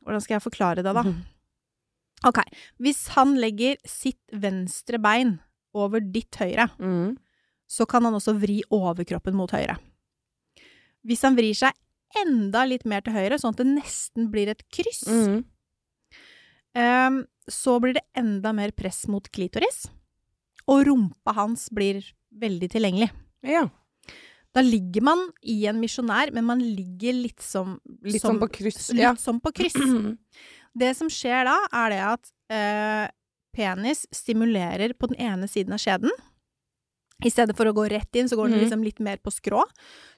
Hvordan 0.00 0.22
skal 0.24 0.34
jeg 0.38 0.42
forklare 0.46 0.82
det, 0.82 0.94
da? 0.96 1.02
Mhm. 1.04 1.24
Ok, 2.24 2.38
hvis 2.80 3.08
han 3.14 3.36
legger 3.40 3.76
sitt 3.86 4.20
venstre 4.32 4.98
bein 5.00 5.38
over 5.74 6.00
ditt 6.00 6.32
høyre, 6.40 6.70
Mm. 6.78 7.16
så 7.68 7.86
kan 7.86 8.02
han 8.04 8.14
også 8.14 8.34
vri 8.40 8.62
overkroppen 8.70 9.34
mot 9.34 9.50
høyre. 9.50 9.78
Hvis 11.06 11.22
han 11.22 11.36
vrir 11.36 11.54
seg 11.54 11.72
enda 12.16 12.64
litt 12.66 12.84
mer 12.84 13.00
til 13.02 13.12
høyre, 13.12 13.38
sånn 13.38 13.50
at 13.52 13.56
det 13.58 13.66
nesten 13.66 14.30
blir 14.30 14.48
et 14.48 14.62
kryss, 14.70 15.04
ehm, 16.74 17.26
så 17.48 17.80
blir 17.80 17.94
det 17.94 18.02
enda 18.16 18.52
mer 18.54 18.70
press 18.72 19.06
mot 19.06 19.30
klitoris, 19.30 19.86
og 20.66 20.86
rumpa 20.86 21.34
hans 21.34 21.68
blir 21.68 22.02
veldig 22.32 22.70
tilgjengelig. 22.70 23.10
Ja. 23.42 23.68
Da 24.54 24.60
ligger 24.66 25.02
man 25.06 25.20
i 25.46 25.64
en 25.70 25.78
misjonær, 25.80 26.32
men 26.34 26.44
man 26.44 26.58
ligger 26.58 27.14
litt 27.14 27.40
som 27.42 27.78
Litt 28.02 28.20
som, 28.22 28.34
som 28.34 28.40
på 28.40 28.48
kryss. 28.52 28.90
Litt 28.92 29.02
Ja. 29.02 29.14
som 29.16 29.40
på 29.40 29.52
kryss. 29.54 29.74
Det 30.80 30.92
som 30.96 31.08
skjer 31.10 31.44
da, 31.48 31.56
er 31.74 31.90
det 31.90 32.00
at 32.06 32.28
øh, 32.54 33.06
penis 33.56 34.04
stimulerer 34.14 34.92
på 34.94 35.08
den 35.10 35.18
ene 35.18 35.48
siden 35.50 35.72
av 35.74 35.78
skjeden. 35.82 36.10
I 37.26 37.28
stedet 37.30 37.56
for 37.58 37.66
å 37.66 37.74
gå 37.74 37.88
rett 37.90 38.14
inn, 38.16 38.28
så 38.30 38.36
går 38.38 38.48
den 38.48 38.58
Mhm. 38.58 38.62
liksom 38.64 38.84
litt 38.84 39.00
mer 39.00 39.18
på 39.18 39.30
skrå. 39.34 39.64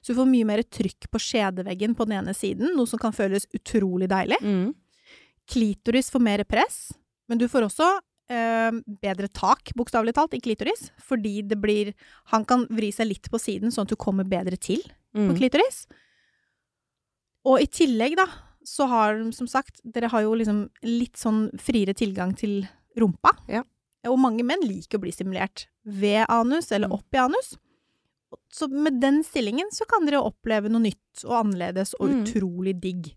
Så 0.01 0.13
du 0.13 0.19
får 0.21 0.29
mye 0.29 0.45
mer 0.45 0.61
trykk 0.63 1.09
på 1.11 1.19
skjedeveggen 1.19 1.95
på 1.97 2.05
den 2.07 2.19
ene 2.21 2.33
siden, 2.37 2.75
noe 2.77 2.85
som 2.87 2.99
kan 3.01 3.11
føles 3.11 3.45
utrolig 3.53 4.07
deilig. 4.07 4.37
Mm. 4.41 4.73
Klitoris 5.49 6.09
får 6.13 6.21
mer 6.21 6.43
press, 6.45 6.93
men 7.27 7.37
du 7.41 7.47
får 7.49 7.65
også 7.67 7.89
eh, 8.29 8.71
bedre 9.01 9.27
tak, 9.33 9.71
bokstavelig 9.75 10.13
talt, 10.15 10.33
i 10.33 10.39
klitoris, 10.39 10.91
fordi 11.01 11.41
det 11.47 11.59
blir 11.61 11.93
Han 12.31 12.45
kan 12.45 12.65
vri 12.67 12.91
seg 12.91 13.07
litt 13.07 13.29
på 13.29 13.39
siden, 13.39 13.69
sånn 13.71 13.83
at 13.83 13.89
du 13.89 13.95
kommer 13.95 14.23
bedre 14.23 14.57
til 14.57 14.81
på 15.13 15.29
Mm. 15.29 15.35
klitoris. 15.37 15.85
Og 17.45 17.59
i 17.61 17.67
tillegg, 17.67 18.15
da, 18.17 18.25
så 18.65 18.87
har 18.87 19.17
de 19.19 19.31
som 19.35 19.47
sagt 19.47 19.81
Dere 19.83 20.07
har 20.09 20.21
jo 20.23 20.33
liksom 20.39 20.69
litt 20.87 21.17
sånn 21.19 21.49
friere 21.59 21.93
tilgang 21.93 22.33
til 22.39 22.63
rumpa. 22.97 23.33
Ja. 23.49 23.63
Og 24.07 24.17
mange 24.19 24.43
menn 24.43 24.61
liker 24.63 24.97
å 24.97 25.01
bli 25.03 25.11
stimulert 25.11 25.67
ved 25.85 26.25
anus, 26.29 26.71
eller 26.71 26.87
Mm. 26.87 26.93
opp 26.93 27.13
i 27.13 27.17
anus. 27.17 27.57
Så 28.51 28.67
med 28.69 28.99
den 29.01 29.23
stillingen 29.23 29.69
så 29.71 29.85
kan 29.87 30.05
dere 30.05 30.21
oppleve 30.23 30.69
noe 30.69 30.81
nytt 30.81 31.23
og 31.25 31.45
annerledes 31.45 31.93
og 31.99 32.09
Mm. 32.09 32.23
utrolig 32.25 32.79
digg. 32.81 33.15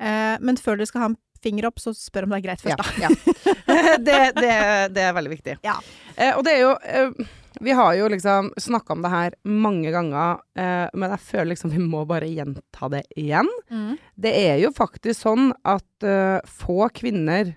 Eh, 0.00 0.38
men 0.40 0.56
før 0.56 0.76
dere 0.76 0.86
skal 0.86 1.00
ha 1.00 1.06
en 1.08 1.16
finger 1.42 1.66
opp, 1.66 1.76
så 1.78 1.94
spør 1.94 2.24
om 2.24 2.30
det 2.30 2.38
er 2.44 2.48
greit 2.48 2.60
først, 2.60 2.76
da. 2.76 2.84
Ja, 3.00 3.08
ja. 3.08 3.54
det, 4.06 4.20
det, 4.36 4.52
det 4.94 5.02
er 5.06 5.16
veldig 5.16 5.32
viktig. 5.32 5.58
Ja. 5.66 5.76
Eh, 6.16 6.32
og 6.36 6.44
det 6.46 6.54
er 6.56 6.62
jo 6.62 6.70
eh, 6.80 7.26
Vi 7.66 7.72
har 7.76 7.94
jo 7.96 8.08
liksom 8.12 8.50
snakka 8.60 8.96
om 8.96 9.04
det 9.04 9.12
her 9.12 9.36
mange 9.48 9.92
ganger, 9.94 10.42
eh, 10.58 10.86
men 10.92 11.14
jeg 11.14 11.24
føler 11.30 11.52
liksom 11.54 11.72
vi 11.72 11.82
må 11.82 12.04
bare 12.08 12.28
gjenta 12.28 12.90
det 12.92 13.04
igjen. 13.16 13.48
Mm. 13.72 13.94
Det 14.14 14.32
er 14.46 14.56
jo 14.60 14.72
faktisk 14.76 15.24
sånn 15.24 15.52
at 15.64 16.06
eh, 16.06 16.38
få 16.44 16.90
kvinner 16.96 17.54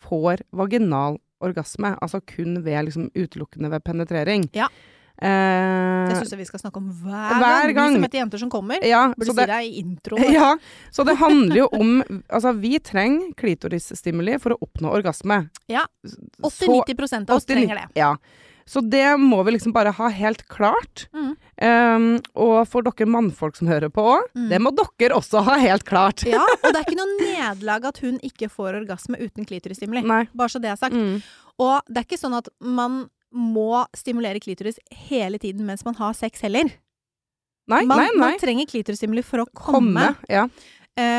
får 0.00 0.42
vaginal 0.56 1.20
orgasme, 1.40 1.94
altså 2.00 2.20
kun 2.26 2.60
ved 2.64 2.88
liksom 2.88 3.10
utelukkende 3.14 3.70
ved 3.72 3.84
penetrering. 3.84 4.48
Ja. 4.56 4.68
Eh, 5.20 6.08
Det 6.08 6.16
syns 6.16 6.30
jeg 6.32 6.40
vi 6.40 6.48
skal 6.48 6.62
snakke 6.62 6.80
om 6.80 6.90
hver, 7.02 7.34
Hver 7.42 7.72
gang. 7.76 7.90
Vi 7.92 7.98
som 8.00 8.06
heter 8.08 8.18
jenter 8.22 8.38
som 8.40 8.50
kommer. 8.50 8.82
ja, 8.86 9.02
Burde 9.16 9.34
si 9.36 9.46
det, 9.46 9.62
i 9.68 9.80
introen. 9.82 10.32
ja, 10.38 10.56
så 10.90 11.04
det 11.04 11.16
handler 11.20 11.56
jo 11.62 11.68
om 11.76 11.98
Altså, 12.30 12.54
vi 12.58 12.78
trenger 12.78 13.32
klitorisstimuli 13.36 14.38
for 14.40 14.56
å 14.56 14.60
oppnå 14.64 14.92
orgasme. 14.96 15.48
Ja. 15.68 15.84
80-90 16.42 17.28
av 17.30 17.36
oss 17.36 17.44
89 17.44 17.52
trenger 17.52 17.74
det. 17.82 17.88
Ja. 18.00 18.14
Så 18.70 18.80
det 18.86 19.16
må 19.18 19.40
vi 19.44 19.56
liksom 19.56 19.72
bare 19.74 19.90
ha 19.96 20.08
helt 20.14 20.44
klart. 20.48 21.08
Mm. 21.12 21.30
Um, 21.60 22.04
og 22.38 22.68
for 22.70 22.86
dere 22.86 23.08
mannfolk 23.10 23.56
som 23.58 23.66
hører 23.66 23.90
på 23.90 24.04
òg, 24.12 24.28
Mm. 24.36 24.48
det 24.48 24.60
må 24.62 24.70
dere 24.78 25.16
også 25.18 25.42
ha 25.42 25.56
helt 25.58 25.84
klart. 25.84 26.22
Ja, 26.24 26.38
og 26.64 26.68
det 26.72 26.76
er 26.78 26.84
ikke 26.86 27.00
noe 27.00 27.16
nederlag 27.18 27.84
at 27.90 27.98
hun 27.98 28.20
ikke 28.22 28.48
får 28.48 28.78
orgasme 28.84 29.18
uten 29.18 29.44
klitorisstimuli. 29.44 30.04
Bare 30.32 30.48
så 30.48 30.60
det 30.62 30.70
er 30.70 30.76
sagt. 30.78 30.94
Mm. 30.94 31.18
Og 31.58 31.80
det 31.90 31.98
er 31.98 32.06
ikke 32.06 32.20
sånn 32.22 32.38
at 32.38 32.48
man 32.62 33.08
må 33.32 33.84
stimulere 33.96 34.40
klitoris 34.42 34.78
hele 35.08 35.38
tiden 35.38 35.66
mens 35.68 35.84
man 35.86 35.94
har 36.00 36.14
sex 36.18 36.42
heller. 36.46 36.70
Nei, 37.70 37.84
Man, 37.86 37.98
nei, 38.00 38.08
nei. 38.10 38.18
man 38.18 38.38
trenger 38.40 38.66
klitorisstimuli 38.66 39.22
for 39.22 39.44
å 39.44 39.48
komme. 39.54 39.78
Komme. 39.78 40.06
Ja. 40.32 40.48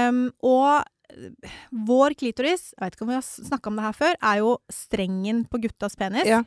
um, 0.09 0.25
og 0.43 0.81
eh, 1.13 1.53
vår 1.87 2.15
klitoris, 2.19 2.73
jeg 2.75 2.83
vet 2.83 2.97
ikke 2.97 3.05
om 3.07 3.11
vi 3.13 3.19
har 3.19 3.27
snakka 3.27 3.71
om 3.71 3.79
det 3.79 3.85
her 3.85 3.95
før, 3.95 4.17
er 4.33 4.41
jo 4.41 4.55
strengen 4.73 5.45
på 5.47 5.61
guttas 5.63 5.95
penis. 5.95 6.27
Ja. 6.27 6.41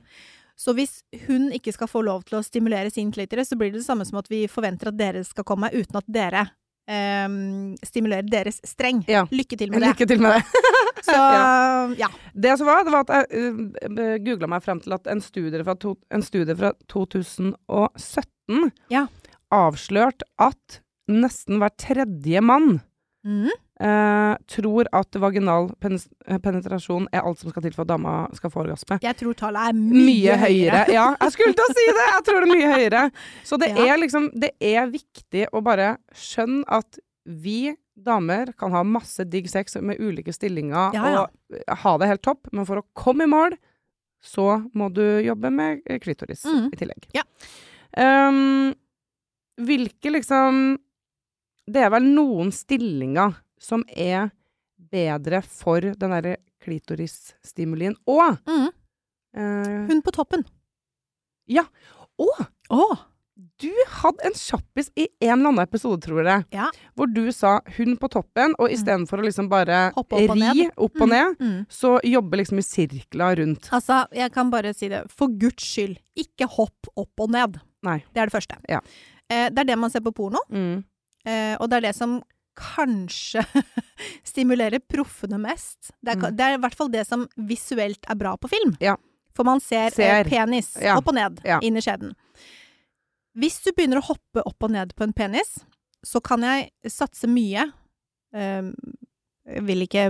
Så 0.61 0.75
hvis 0.77 0.99
hun 1.25 1.49
ikke 1.57 1.73
skal 1.75 1.89
få 1.91 2.05
lov 2.07 2.27
til 2.29 2.37
å 2.39 2.45
stimulere 2.45 2.93
sin 2.93 3.09
klitoris, 3.15 3.49
så 3.51 3.57
blir 3.59 3.73
det 3.73 3.81
det 3.81 3.89
samme 3.89 4.05
som 4.07 4.21
at 4.21 4.29
vi 4.31 4.45
forventer 4.51 4.93
at 4.93 4.99
dere 5.01 5.25
skal 5.27 5.47
komme 5.49 5.73
uten 5.73 5.99
at 5.99 6.07
dere 6.07 6.45
ehm, 6.89 7.75
stimulere 7.85 8.27
deres 8.29 8.61
streng. 8.67 9.03
Ja. 9.09 9.25
Lykke 9.31 9.57
til 9.61 9.71
med 9.73 9.81
det. 9.83 9.93
Lykke 9.95 10.07
til 10.11 10.21
med 10.25 10.37
det. 10.39 10.65
Så 11.09 11.17
ja. 12.01 12.09
Det 12.33 12.55
som 12.59 12.67
var, 12.69 12.85
det 12.87 12.93
var 12.95 13.05
at 13.05 13.29
jeg 13.33 13.53
uh, 13.53 14.15
googla 14.25 14.49
meg 14.49 14.63
frem 14.65 14.81
til 14.81 14.95
at 14.97 15.07
en 15.13 15.21
studie 15.21 15.61
fra, 15.67 15.75
to, 15.77 15.95
en 16.15 16.23
studie 16.25 16.57
fra 16.57 16.73
2017 16.93 18.71
Ja. 18.93 19.07
avslørte 19.53 20.25
at 20.41 20.81
nesten 21.11 21.61
hver 21.61 21.75
tredje 21.79 22.41
mann 22.45 22.81
Mm. 23.25 23.49
Eh, 23.85 24.33
tror 24.51 24.89
at 24.97 25.19
vaginal 25.21 25.69
penes 25.83 26.07
penetrasjon 26.43 27.07
er 27.13 27.25
alt 27.27 27.43
som 27.43 27.53
skal 27.53 27.67
til 27.67 27.75
for 27.77 27.85
at 27.85 27.93
dama 27.93 28.17
skal 28.37 28.53
få 28.53 28.65
orgasme. 28.65 28.99
Jeg 29.05 29.19
tror 29.21 29.37
tallet 29.39 29.71
er 29.71 29.79
mye, 29.79 30.03
Mye 30.09 30.37
høyere. 30.41 30.83
Ja, 30.95 31.07
jeg 31.21 31.37
skulle 31.37 31.57
til 31.59 31.67
å 31.67 31.77
si 31.77 31.87
det! 31.91 32.07
Jeg 32.11 32.27
tror 32.29 32.41
det 32.41 32.49
er 32.49 32.55
mye 32.55 32.75
høyere. 32.79 33.05
Så 33.45 33.61
det 33.61 33.73
Ja. 33.75 33.89
er 33.95 33.99
liksom 34.01 34.31
Det 34.39 34.53
er 34.63 34.87
viktig 34.93 35.49
å 35.53 35.63
bare 35.65 35.97
skjønne 36.15 36.65
at 36.73 37.01
vi 37.25 37.75
damer 37.95 38.53
kan 38.59 38.73
ha 38.75 38.83
masse 38.87 39.25
digg 39.31 39.47
sex 39.51 39.77
med 39.81 40.01
ulike 40.03 40.33
stillinger 40.35 40.95
Ja, 40.97 41.05
ja. 41.15 41.23
og 41.23 41.55
eh, 41.57 41.77
ha 41.85 41.95
det 42.01 42.11
helt 42.11 42.25
topp, 42.27 42.51
men 42.53 42.67
for 42.69 42.81
å 42.81 42.87
komme 42.97 43.27
i 43.29 43.31
mål, 43.31 43.55
så 44.25 44.65
må 44.75 44.89
du 44.93 45.05
jobbe 45.25 45.51
med 45.53 45.85
eh, 45.87 46.01
klitoris 46.03 46.45
mm. 46.49 46.71
i 46.73 46.81
tillegg. 46.81 47.07
Ja. 47.15 47.23
Um, 47.95 48.73
hvilke 49.63 50.11
liksom 50.11 50.79
Det 51.71 51.85
er 51.85 51.93
vel 51.95 52.09
noen 52.11 52.51
stillinger 52.53 53.37
som 53.59 53.85
er 53.97 54.31
bedre 54.91 55.43
for 55.43 55.81
den 55.81 56.11
derre 56.11 56.37
klitorisstimulien. 56.65 57.97
Og 58.07 58.39
Mm. 58.47 58.69
eh, 59.37 59.87
Hun 59.89 60.03
på 60.03 60.11
toppen. 60.13 60.45
Ja. 61.47 61.65
Og 62.19 62.47
oh. 62.71 62.97
Du 63.59 63.69
hadde 63.89 64.23
en 64.25 64.33
kjappis 64.33 64.91
i 64.97 65.09
en 65.21 65.41
eller 65.41 65.49
annen 65.49 65.59
episode, 65.67 66.01
tror 66.01 66.23
jeg, 66.25 66.45
Ja. 66.53 66.71
hvor 66.95 67.07
du 67.13 67.33
sa 67.33 67.61
'hun 67.67 67.97
på 67.99 68.09
toppen', 68.09 68.55
og 68.61 68.71
istedenfor 68.71 69.19
å 69.19 69.25
liksom 69.25 69.49
bare 69.49 69.91
Hoppe 69.93 70.13
opp 70.15 70.37
ri 70.37 70.71
opp 70.79 71.01
og 71.01 71.09
ned, 71.09 71.37
Mm. 71.41 71.67
så 71.69 72.01
jobbe 72.05 72.37
liksom 72.37 72.59
i 72.59 72.63
sirkler 72.63 73.37
rundt. 73.37 73.69
Altså, 73.73 74.07
jeg 74.13 74.31
kan 74.33 74.51
bare 74.51 74.73
si 74.73 74.89
det. 74.89 75.11
For 75.11 75.27
guds 75.27 75.65
skyld, 75.65 75.99
ikke 76.17 76.47
hopp 76.49 76.87
opp 76.97 77.11
og 77.19 77.31
ned. 77.31 77.61
Nei. 77.83 78.05
Det 78.15 78.23
er 78.23 78.27
det 78.27 78.33
første. 78.33 78.57
Ja. 78.69 78.81
Eh, 79.29 79.49
det 79.51 79.59
er 79.59 79.65
det 79.65 79.79
man 79.79 79.91
ser 79.91 80.01
på 80.01 80.13
porno, 80.15 80.39
Mm. 80.51 80.85
eh, 81.27 81.57
og 81.61 81.69
det 81.71 81.77
er 81.79 81.89
det 81.89 81.95
som 81.97 82.23
kanskje 82.59 83.43
stimulerer 84.31 84.81
proffene 84.91 85.39
mest. 85.43 85.91
Det 86.01 86.15
er, 86.15 86.21
Mm. 86.21 86.37
det 86.37 86.45
er 86.47 86.55
i 86.57 86.61
hvert 86.63 86.75
fall 86.79 86.89
det 86.93 87.07
som 87.07 87.27
visuelt 87.37 88.05
er 88.11 88.15
bra 88.21 88.37
på 88.37 88.49
film. 88.53 88.77
Ja. 88.81 88.97
For 89.35 89.45
man 89.45 89.61
ser, 89.61 89.91
Ser. 89.91 90.21
Eh, 90.23 90.29
penis 90.31 90.77
Ja. 90.81 90.97
opp 90.99 91.09
og 91.09 91.15
ned 91.15 91.41
Ja. 91.45 91.59
inn 91.63 91.77
i 91.77 91.81
skjeden. 91.83 92.15
Hvis 93.37 93.61
du 93.65 93.73
begynner 93.73 93.99
å 93.99 94.07
hoppe 94.13 94.43
opp 94.47 94.63
og 94.63 94.71
ned 94.71 94.95
på 94.95 95.03
en 95.03 95.13
penis, 95.13 95.59
så 96.07 96.21
kan 96.23 96.41
jeg 96.47 96.71
satse 96.87 97.27
mye. 97.27 97.73
Eh, 98.33 98.71
jeg 99.47 99.63
vil 99.67 99.83
ikke 99.85 100.05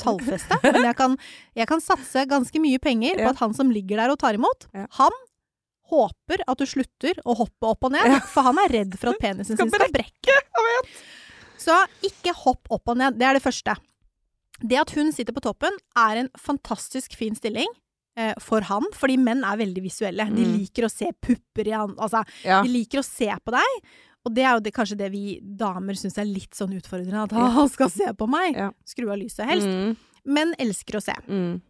tallfeste, 0.00 0.56
men 0.72 0.82
jeg 0.88 0.96
kan, 0.96 1.16
jeg 1.54 1.68
kan 1.68 1.80
satse 1.84 2.24
ganske 2.26 2.58
mye 2.64 2.80
penger 2.82 3.20
på 3.20 3.28
at 3.30 3.36
han 3.44 3.52
som 3.54 3.70
ligger 3.70 3.96
der 4.00 4.10
og 4.10 4.18
tar 4.18 4.34
imot, 4.34 4.66
han 4.72 5.12
håper 5.92 6.40
at 6.48 6.56
du 6.58 6.64
slutter 6.64 7.18
å 7.28 7.36
hoppe 7.36 7.68
opp 7.68 7.84
og 7.84 7.92
ned, 7.92 8.22
for 8.32 8.42
han 8.48 8.56
er 8.64 8.72
redd 8.72 8.96
for 8.98 9.12
at 9.12 9.20
penisen 9.20 9.58
sin 9.60 9.68
skal 9.70 9.92
brekke. 9.92 10.38
Så 11.62 11.76
ikke 12.08 12.34
hopp 12.44 12.70
opp 12.74 12.92
og 12.92 12.98
ned. 12.98 13.18
Det 13.20 13.28
er 13.28 13.38
det 13.38 13.44
første. 13.44 13.76
Det 14.62 14.78
at 14.78 14.92
hun 14.96 15.10
sitter 15.14 15.34
på 15.34 15.42
toppen, 15.42 15.74
er 15.98 16.20
en 16.24 16.28
fantastisk 16.38 17.14
fin 17.18 17.34
stilling. 17.38 17.70
Eh, 18.18 18.34
for 18.44 18.60
han, 18.68 18.84
fordi 18.98 19.16
menn 19.18 19.40
er 19.48 19.56
veldig 19.62 19.82
visuelle. 19.86 20.26
De 20.28 20.44
Mm. 20.44 20.56
liker 20.58 20.84
å 20.84 20.90
se 20.92 21.08
pupper 21.24 21.66
i 21.70 21.72
han, 21.72 21.94
altså, 21.96 22.24
Ja. 22.44 22.62
de 22.62 22.68
liker 22.68 22.98
å 23.00 23.04
se 23.04 23.26
på 23.26 23.50
deg. 23.54 23.84
Og 24.26 24.34
det 24.34 24.44
er 24.44 24.52
jo 24.54 24.60
det, 24.60 24.72
kanskje 24.74 24.96
det 24.98 25.10
vi 25.10 25.40
damer 25.40 25.94
syns 25.98 26.18
er 26.18 26.24
litt 26.28 26.52
sånn 26.54 26.74
utfordrende. 26.78 27.24
At 27.24 27.32
han 27.32 27.68
skal 27.68 27.88
se 27.90 28.04
på 28.12 28.28
meg! 28.28 28.54
Ja. 28.54 28.70
Skru 28.84 29.10
av 29.10 29.18
lyset 29.18 29.46
helst. 29.48 29.66
Mm. 29.66 29.96
Men 30.26 30.54
elsker 30.60 30.98
å 31.00 31.02
se. 31.02 31.14
Mm. 31.26 31.60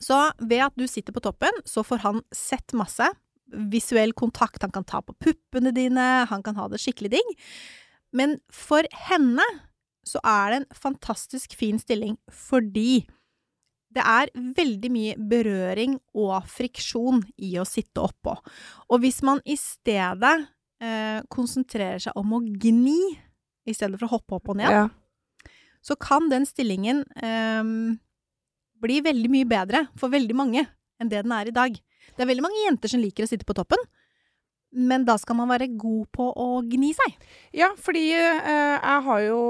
Så 0.00 0.32
ved 0.40 0.60
at 0.64 0.72
du 0.76 0.86
sitter 0.86 1.12
på 1.12 1.20
toppen, 1.20 1.52
så 1.66 1.84
får 1.84 1.98
han 2.06 2.22
sett 2.32 2.72
masse. 2.72 3.06
Visuell 3.52 4.12
kontakt. 4.14 4.62
Han 4.62 4.70
kan 4.70 4.84
ta 4.84 5.02
på 5.02 5.12
puppene 5.18 5.74
dine, 5.74 6.24
han 6.30 6.42
kan 6.42 6.54
ha 6.54 6.68
det 6.68 6.78
skikkelig 6.80 7.10
digg. 7.10 7.36
Men 8.16 8.38
for 8.52 8.86
henne 9.06 9.44
så 10.06 10.18
er 10.26 10.50
det 10.50 10.58
en 10.60 10.68
fantastisk 10.74 11.54
fin 11.58 11.78
stilling 11.78 12.16
fordi 12.32 13.04
det 13.90 14.02
er 14.06 14.30
veldig 14.54 14.90
mye 14.94 15.16
berøring 15.30 15.96
og 16.14 16.46
friksjon 16.50 17.24
i 17.42 17.56
å 17.58 17.64
sitte 17.66 18.02
oppå. 18.04 18.36
Og 18.90 19.02
hvis 19.02 19.18
man 19.26 19.40
i 19.44 19.56
stedet 19.58 20.46
eh, 20.80 21.18
konsentrerer 21.30 21.98
seg 22.02 22.14
om 22.18 22.36
å 22.38 22.42
gni 22.62 23.00
i 23.66 23.74
stedet 23.74 23.98
for 23.98 24.06
å 24.06 24.12
hoppe 24.14 24.38
opp 24.38 24.52
og 24.54 24.60
ned, 24.62 24.70
Ja. 24.70 24.84
så 25.82 25.96
kan 25.98 26.28
den 26.30 26.46
stillingen 26.46 27.02
eh, 27.18 27.98
bli 28.80 29.00
veldig 29.04 29.30
mye 29.30 29.48
bedre 29.50 29.88
for 29.98 30.08
veldig 30.12 30.38
mange 30.38 30.66
enn 31.00 31.10
det 31.10 31.24
den 31.24 31.32
er 31.34 31.50
i 31.50 31.56
dag. 31.56 31.74
Det 31.74 32.22
er 32.22 32.30
veldig 32.30 32.46
mange 32.46 32.62
jenter 32.64 32.88
som 32.92 33.02
liker 33.02 33.26
å 33.26 33.30
sitte 33.30 33.46
på 33.48 33.56
toppen, 33.58 33.80
men 34.72 35.04
da 35.04 35.16
skal 35.18 35.36
man 35.36 35.48
være 35.50 35.66
god 35.76 36.06
på 36.14 36.28
å 36.36 36.60
gni 36.70 36.92
seg. 36.94 37.16
Ja, 37.58 37.72
fordi 37.80 38.12
eh, 38.14 38.76
jeg 38.76 39.02
har 39.06 39.20
jo 39.24 39.40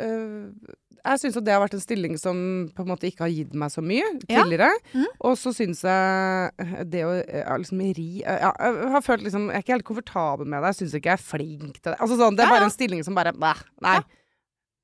eh, 0.00 0.78
Jeg 1.04 1.18
syns 1.18 1.34
det 1.42 1.50
har 1.52 1.60
vært 1.64 1.74
en 1.74 1.82
stilling 1.82 2.14
som 2.16 2.36
på 2.76 2.84
en 2.84 2.88
måte 2.92 3.08
ikke 3.08 3.24
har 3.26 3.32
gitt 3.34 3.52
meg 3.58 3.72
så 3.74 3.82
mye 3.82 4.04
Ja. 4.30 4.44
tidligere. 4.44 4.70
Mm. 4.94 5.06
Og 5.26 5.34
så 5.36 5.50
syns 5.52 5.82
jeg 5.82 6.86
det 6.92 7.02
å 7.04 7.12
ja, 7.18 7.56
liksom 7.58 7.82
ri 7.98 8.22
eh, 8.22 8.38
ja, 8.46 8.52
Jeg 8.62 8.90
har 8.94 9.02
følt 9.02 9.24
liksom 9.26 9.48
Jeg 9.50 9.56
er 9.58 9.62
ikke 9.66 9.74
helt 9.76 9.88
komfortabel 9.90 10.46
med 10.46 10.62
det. 10.62 10.70
Jeg 10.72 10.80
syns 10.80 10.94
ikke 11.00 11.10
jeg 11.12 11.18
er 11.18 11.26
flink 11.26 11.80
til 11.82 11.90
det. 11.92 11.98
Altså 12.00 12.16
sånn, 12.20 12.36
Det 12.38 12.46
er 12.46 12.48
Ja, 12.48 12.54
ja. 12.54 12.58
bare 12.60 12.70
en 12.70 12.76
stilling 12.78 13.02
som 13.04 13.14
bare 13.18 13.32
Nei. 13.36 13.54
nei 13.82 13.96
Ja. 13.98 14.02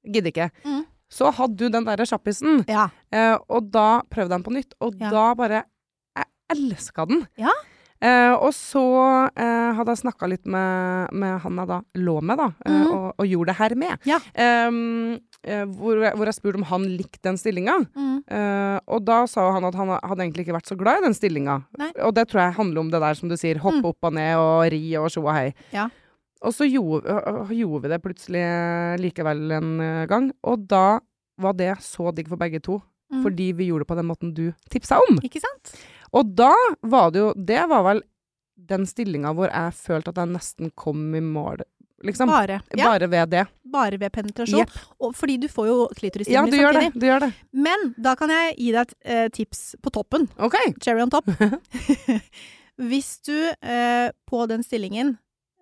Gidder 0.08 0.30
ikke. 0.34 0.50
Mm. 0.64 0.84
Så 1.08 1.30
hadde 1.32 1.56
du 1.56 1.68
den 1.72 1.84
derre 1.88 2.04
sjappisen, 2.04 2.64
Ja. 2.68 2.90
eh, 3.12 3.38
og 3.48 3.70
da 3.72 4.02
prøvde 4.10 4.28
jeg 4.28 4.36
den 4.36 4.44
på 4.44 4.52
nytt, 4.58 4.74
og 4.84 4.94
Ja. 5.00 5.10
da 5.10 5.34
bare 5.34 5.62
Jeg 6.18 6.26
elska 6.52 7.06
den. 7.08 7.26
Ja. 7.38 7.52
Eh, 8.00 8.32
og 8.36 8.52
så 8.54 8.82
eh, 9.34 9.70
hadde 9.74 9.94
jeg 9.94 10.02
snakka 10.04 10.28
litt 10.30 10.46
med, 10.46 11.10
med 11.18 11.40
han 11.42 11.58
jeg 11.58 11.70
da 11.70 11.78
lå 11.98 12.14
med, 12.22 12.38
da, 12.38 12.46
mm 12.62 12.74
-hmm. 12.76 12.92
og, 12.94 13.06
og 13.18 13.26
gjorde 13.26 13.50
det 13.52 13.58
her 13.58 13.74
med. 13.74 13.98
Ja. 14.06 14.18
Eh, 14.34 15.64
hvor, 15.66 15.96
hvor 16.16 16.24
jeg 16.26 16.34
spurte 16.34 16.56
om 16.56 16.62
han 16.62 16.82
likte 16.82 17.28
den 17.28 17.38
stillinga. 17.38 17.78
Mm. 17.94 18.22
Eh, 18.30 18.78
og 18.86 19.04
da 19.04 19.26
sa 19.26 19.50
han 19.52 19.64
at 19.64 19.74
han 19.74 19.88
hadde 19.88 20.22
egentlig 20.22 20.46
ikke 20.46 20.58
vært 20.58 20.68
så 20.68 20.76
glad 20.76 20.98
i 20.98 21.06
den 21.06 21.14
stillinga. 21.14 21.62
Og 22.02 22.14
det 22.14 22.28
tror 22.28 22.40
jeg 22.40 22.58
handler 22.58 22.80
om 22.80 22.90
det 22.90 23.00
der 23.00 23.14
som 23.14 23.28
du 23.28 23.36
sier, 23.36 23.58
hoppe 23.58 23.78
Mm. 23.78 23.84
opp 23.84 23.98
og 24.02 24.12
ned 24.12 24.36
og 24.36 24.72
ri 24.72 24.96
og 24.96 25.10
tjo 25.10 25.22
og 25.26 25.34
hei. 25.34 25.54
Ja. 25.72 25.88
Og 26.42 26.52
så 26.52 26.64
gjorde, 26.64 27.02
gjorde 27.50 27.82
vi 27.82 27.88
det 27.88 28.02
plutselig 28.02 29.00
likevel 29.00 29.50
en 29.52 30.06
gang, 30.08 30.32
og 30.42 30.68
da 30.68 31.00
var 31.38 31.52
det 31.52 31.76
så 31.80 32.14
digg 32.14 32.28
for 32.28 32.36
begge 32.36 32.60
to. 32.60 32.80
Mm. 33.12 33.22
Fordi 33.22 33.52
vi 33.52 33.66
gjorde 33.70 33.86
det 33.86 33.88
på 33.88 33.96
den 33.96 34.06
måten 34.06 34.34
du 34.34 34.52
tipsa 34.70 34.98
om. 35.08 35.18
Ikke 35.24 35.40
sant? 35.40 35.72
Og 36.12 36.30
da 36.38 36.52
var 36.82 37.10
det 37.12 37.20
jo 37.20 37.32
Det 37.36 37.64
var 37.70 37.82
vel 37.86 38.02
den 38.68 38.86
stillinga 38.88 39.32
hvor 39.36 39.50
jeg 39.52 39.74
følte 39.78 40.10
at 40.12 40.18
jeg 40.22 40.30
nesten 40.32 40.70
kom 40.74 41.14
i 41.14 41.20
mål, 41.22 41.62
liksom. 42.04 42.28
Bare. 42.28 42.60
Ja, 42.76 42.88
Bare 42.90 43.06
ved 43.08 43.30
det. 43.30 43.44
bare 43.72 43.98
ved 44.00 44.10
penetrasjon. 44.12 44.64
Yep. 44.64 44.72
Og 45.04 45.14
fordi 45.16 45.36
du 45.38 45.46
får 45.48 45.68
jo 45.68 45.76
klitorisstimuli 45.94 46.34
Ja, 46.34 46.42
du 46.50 46.56
gjør 46.58 46.80
det. 46.80 46.90
Du 46.98 47.06
gjør 47.06 47.20
det. 47.26 47.30
Men 47.52 47.94
da 47.96 48.14
kan 48.18 48.32
jeg 48.34 48.56
gi 48.58 48.72
deg 48.74 48.82
et 48.82 48.96
eh, 49.14 49.28
tips 49.30 49.62
på 49.82 49.92
toppen. 49.94 50.26
OK. 50.38 50.56
Cherry 50.82 51.02
on 51.04 51.10
top. 51.14 51.30
Hvis 52.90 53.18
du 53.26 53.34
eh, 53.34 54.10
på 54.26 54.44
den 54.50 54.62
stillingen 54.66 55.16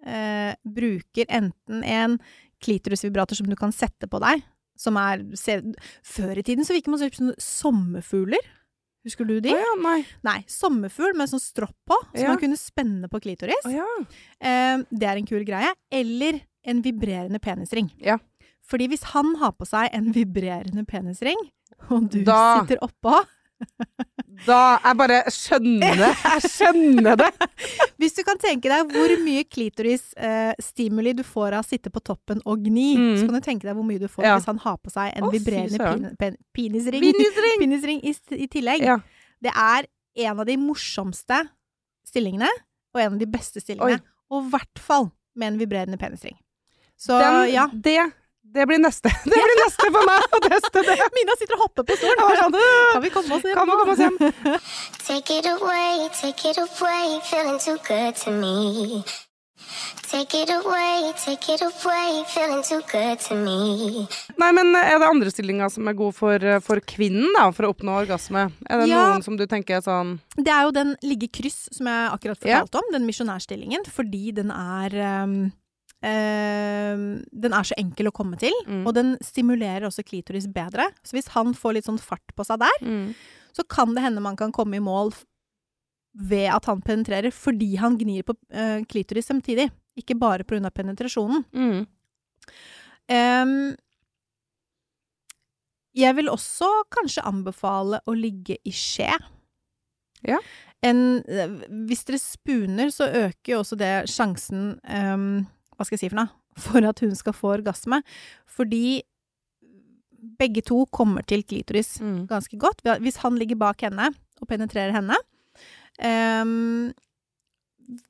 eh, 0.06 0.52
bruker 0.64 1.28
enten 1.28 1.84
en 1.84 2.18
klitorisvibrator 2.64 3.36
som 3.36 3.48
du 3.50 3.56
kan 3.58 3.72
sette 3.72 4.08
på 4.08 4.20
deg, 4.24 4.44
som 4.76 4.96
er 5.00 5.22
se, 5.36 5.60
Før 6.04 6.36
i 6.36 6.44
tiden 6.44 6.64
så 6.64 6.76
virker 6.76 6.92
man 6.92 7.00
som 7.00 7.32
sommerfugler. 7.40 8.40
Husker 9.06 9.24
du 9.28 9.36
de? 9.40 9.52
Å 9.54 9.58
ja, 9.62 9.74
nei. 9.82 10.00
Nei, 10.26 10.40
sommerfugl 10.50 11.14
med 11.14 11.30
sånn 11.30 11.42
stropp 11.42 11.76
på, 11.86 11.98
som 12.10 12.20
Ja. 12.24 12.28
man 12.34 12.40
kunne 12.42 12.58
spenne 12.58 13.06
på 13.08 13.20
klitoris. 13.22 13.62
Å 13.64 13.70
ja. 13.72 13.86
Eh, 14.40 14.82
det 14.90 15.06
er 15.06 15.16
en 15.20 15.26
kul 15.28 15.44
greie. 15.46 15.70
Eller 15.94 16.40
en 16.66 16.82
vibrerende 16.82 17.38
penisring. 17.38 17.92
Ja. 18.02 18.18
Fordi 18.66 18.88
hvis 18.90 19.04
han 19.14 19.36
har 19.38 19.52
på 19.54 19.64
seg 19.70 19.90
en 19.94 20.10
vibrerende 20.12 20.82
penisring, 20.90 21.38
og 21.88 22.10
du 22.10 22.24
Da- 22.24 22.64
sitter 22.66 22.78
oppå 22.82 23.14
Da 24.44 24.78
Jeg 24.84 24.96
bare 25.00 25.18
skjønner 25.32 25.96
det. 26.02 26.10
Jeg 26.24 26.50
skjønner 26.52 27.16
det. 27.22 27.30
Hvis 28.00 28.14
du 28.18 28.22
kan 28.26 28.38
tenke 28.42 28.68
deg 28.68 28.90
hvor 28.92 29.14
mye 29.24 29.44
klitoris-stimuli 29.48 31.14
du 31.16 31.22
får 31.26 31.56
av 31.56 31.64
å 31.64 31.68
sitte 31.68 31.90
på 31.94 32.02
toppen 32.04 32.42
og 32.44 32.64
gni, 32.64 32.96
Mm. 32.96 33.16
så 33.20 33.26
kan 33.28 33.34
du 33.34 33.40
tenke 33.44 33.66
deg 33.68 33.74
hvor 33.76 33.86
mye 33.86 33.98
du 34.02 34.08
får 34.08 34.24
Ja. 34.24 34.36
hvis 34.38 34.46
han 34.46 34.58
har 34.58 34.76
på 34.78 34.90
seg 34.92 35.12
en 35.16 35.24
Å, 35.24 35.30
vibrerende 35.32 35.78
pin, 35.78 36.16
pen, 36.18 36.36
penisring, 36.54 37.02
Penisring! 37.02 37.58
penisring 37.60 38.00
i, 38.04 38.14
i 38.36 38.46
tillegg. 38.48 38.82
Ja. 38.84 38.98
Det 39.42 39.52
er 39.54 39.86
en 40.26 40.40
av 40.40 40.46
de 40.46 40.56
morsomste 40.56 41.42
stillingene, 42.06 42.48
og 42.94 43.00
en 43.02 43.12
av 43.14 43.18
de 43.20 43.26
beste 43.26 43.60
stillingene. 43.60 44.00
Oi. 44.00 44.14
Og 44.30 44.44
i 44.46 44.50
hvert 44.54 44.78
fall 44.80 45.10
med 45.36 45.52
en 45.52 45.58
vibrerende 45.60 45.98
penisring. 46.00 46.36
Så 46.96 47.18
Den, 47.20 47.50
ja. 47.52 47.66
det, 47.72 47.98
det 48.54 48.66
blir 48.66 48.78
neste. 48.78 49.08
Det 49.24 49.36
blir 49.36 49.58
neste 49.64 49.90
for 49.92 50.06
meg 50.08 50.36
å 50.36 50.40
teste 50.46 50.82
det. 50.86 50.96
Mina 51.18 51.36
sitter 51.38 51.54
og 51.58 51.66
hopper 51.66 51.84
på 51.88 51.96
stolen. 51.98 52.40
Sånn, 52.40 52.58
Kan 52.94 53.02
vi 53.04 53.10
komme 53.14 53.36
oss 53.38 53.44
hjem? 53.44 53.54
Kan 53.58 53.70
vi 53.70 53.76
komme 53.80 53.92
oss 53.92 54.02
hjem? 54.04 54.18
Take 55.06 55.38
it 55.38 55.46
away, 55.46 56.08
take 56.20 56.50
it 56.50 56.58
away, 56.58 57.20
feeling 57.28 57.58
too 57.62 57.76
good 57.86 58.16
to 58.24 58.30
me. 58.32 59.04
Take 60.06 60.34
it 60.38 60.50
away, 60.50 61.12
take 61.18 61.48
it 61.52 61.62
away, 61.62 62.22
feeling 62.30 62.62
too 62.62 62.80
good 62.90 63.18
to 63.26 63.34
me. 63.34 64.06
Nei, 64.38 64.50
men 64.54 64.70
er 64.78 64.98
det 65.02 65.08
andre 65.08 65.30
stillinger 65.32 65.70
som 65.72 65.88
er 65.90 65.96
god 65.98 66.14
for, 66.14 66.44
for 66.64 66.80
kvinnen, 66.86 67.28
da, 67.36 67.48
for 67.56 67.66
å 67.66 67.72
oppnå 67.74 67.96
orgasme? 68.04 68.46
Er 68.70 68.82
det 68.84 68.88
Ja. 68.92 69.02
noen 69.10 69.24
som 69.26 69.36
du 69.38 69.46
tenker 69.50 69.78
er 69.80 69.82
sånn 69.86 70.18
Det 70.36 70.52
er 70.52 70.62
jo 70.68 70.74
den 70.76 70.94
ligge 71.02 71.28
kryss 71.32 71.66
som 71.74 71.86
jeg 71.90 72.10
akkurat 72.14 72.44
Ja. 72.46 72.60
fortalte 72.62 72.82
om, 72.84 72.92
den 72.92 73.06
misjonærstillingen, 73.08 73.86
fordi 73.90 74.32
den 74.34 74.50
er 74.54 74.90
ehm, 74.94 75.52
ehm, 76.02 77.24
Den 77.32 77.52
er 77.52 77.62
så 77.64 77.74
enkel 77.78 78.08
å 78.08 78.12
komme 78.12 78.36
til, 78.38 78.52
Mm. 78.66 78.86
og 78.86 78.94
den 78.94 79.16
stimulerer 79.22 79.86
også 79.86 80.04
klitoris 80.04 80.46
bedre. 80.52 80.90
Så 81.04 81.12
hvis 81.16 81.28
han 81.28 81.54
får 81.54 81.74
litt 81.74 81.84
sånn 81.86 82.00
fart 82.00 82.34
på 82.36 82.44
seg 82.44 82.58
der, 82.60 83.14
så 83.54 83.62
kan 83.68 83.94
det 83.94 84.02
hende 84.02 84.20
man 84.20 84.36
kan 84.36 84.52
komme 84.52 84.76
i 84.76 84.80
mål 84.80 85.14
ved 86.14 86.48
at 86.50 86.64
han 86.66 86.80
penetrerer 86.80 87.30
fordi 87.32 87.76
han 87.76 87.96
gnir 87.98 88.22
på 88.24 88.34
uh, 88.54 88.80
klitoris 88.88 89.26
samtidig. 89.28 89.70
Ikke 89.96 90.18
bare 90.18 90.44
pga. 90.44 90.70
penetrasjonen. 90.70 91.44
Mm. 91.52 91.86
Ehm, 93.08 93.76
Jeg 95.96 96.14
vil 96.16 96.28
også 96.28 96.68
kanskje 96.92 97.22
anbefale 97.24 98.00
å 98.06 98.12
ligge 98.12 98.58
i 98.68 98.70
skje. 98.70 99.16
Ja. 100.28 100.36
En, 100.84 101.22
eh, 101.24 101.48
hvis 101.88 102.04
dere 102.04 102.18
spuner, 102.20 102.90
så 102.92 103.08
øker 103.08 103.54
jo 103.54 103.60
også 103.62 103.78
det 103.78 104.04
sjansen 104.12 104.78
ehm, 104.84 105.46
Hva 105.76 105.84
skal 105.86 105.96
jeg 105.96 106.04
si 106.06 106.10
for 106.12 106.20
noe? 106.22 106.32
For 106.66 106.88
at 106.88 107.00
hun 107.04 107.14
skal 107.18 107.34
få 107.36 107.52
orgasme. 107.58 108.00
Fordi 108.48 109.02
begge 110.40 110.62
to 110.66 110.84
kommer 110.90 111.22
til 111.28 111.44
klitoris 111.46 112.00
Mm. 112.00 112.26
ganske 112.26 112.56
godt. 112.58 112.80
Hvis 113.00 113.18
han 113.22 113.36
ligger 113.38 113.56
bak 113.60 113.80
henne 113.84 114.08
og 114.40 114.48
penetrerer 114.48 114.92
henne 114.96 115.14
um, 116.02 116.92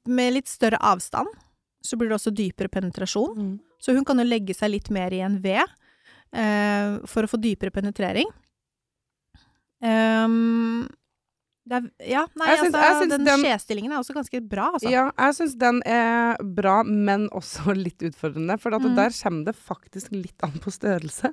med 0.08 0.32
litt 0.34 0.48
større 0.48 0.78
avstand, 0.80 1.28
så 1.84 1.96
blir 1.98 2.08
det 2.08 2.16
også 2.16 2.32
dypere 2.34 2.68
penetrasjon. 2.72 3.36
Mm. 3.36 3.58
Så 3.78 3.92
hun 3.94 4.04
kan 4.04 4.18
jo 4.18 4.24
legge 4.26 4.54
seg 4.56 4.72
litt 4.72 4.88
mer 4.90 5.12
i 5.12 5.20
en 5.26 5.36
V 5.42 5.58
uh, 5.60 7.04
for 7.06 7.26
å 7.26 7.30
få 7.30 7.38
dypere 7.42 7.70
penetrering. 7.74 8.30
Det 9.82 11.05
er, 11.74 11.90
ja, 12.06 12.26
nei, 12.38 12.46
Jeg 12.46 12.58
syns- 12.64 12.74
altså, 12.78 13.08
den, 13.10 13.24
den- 13.24 13.40
skjestillingen 13.42 13.92
er 13.92 13.98
også 13.98 14.14
ganske 14.14 14.40
bra, 14.48 14.70
altså. 14.74 14.90
Ja, 14.90 15.10
jeg 15.18 15.34
syns 15.34 15.56
den 15.58 15.82
er 15.84 16.36
bra, 16.42 16.82
men 16.84 17.28
også 17.30 17.74
litt 17.86 17.98
utfordrende. 18.06 18.58
For 18.60 18.70
Mm. 18.70 18.94
der 18.94 19.10
kommer 19.10 19.44
det 19.44 19.56
faktisk 19.56 20.10
litt 20.12 20.42
an 20.42 20.52
på 20.62 20.70
størrelse. 20.70 21.32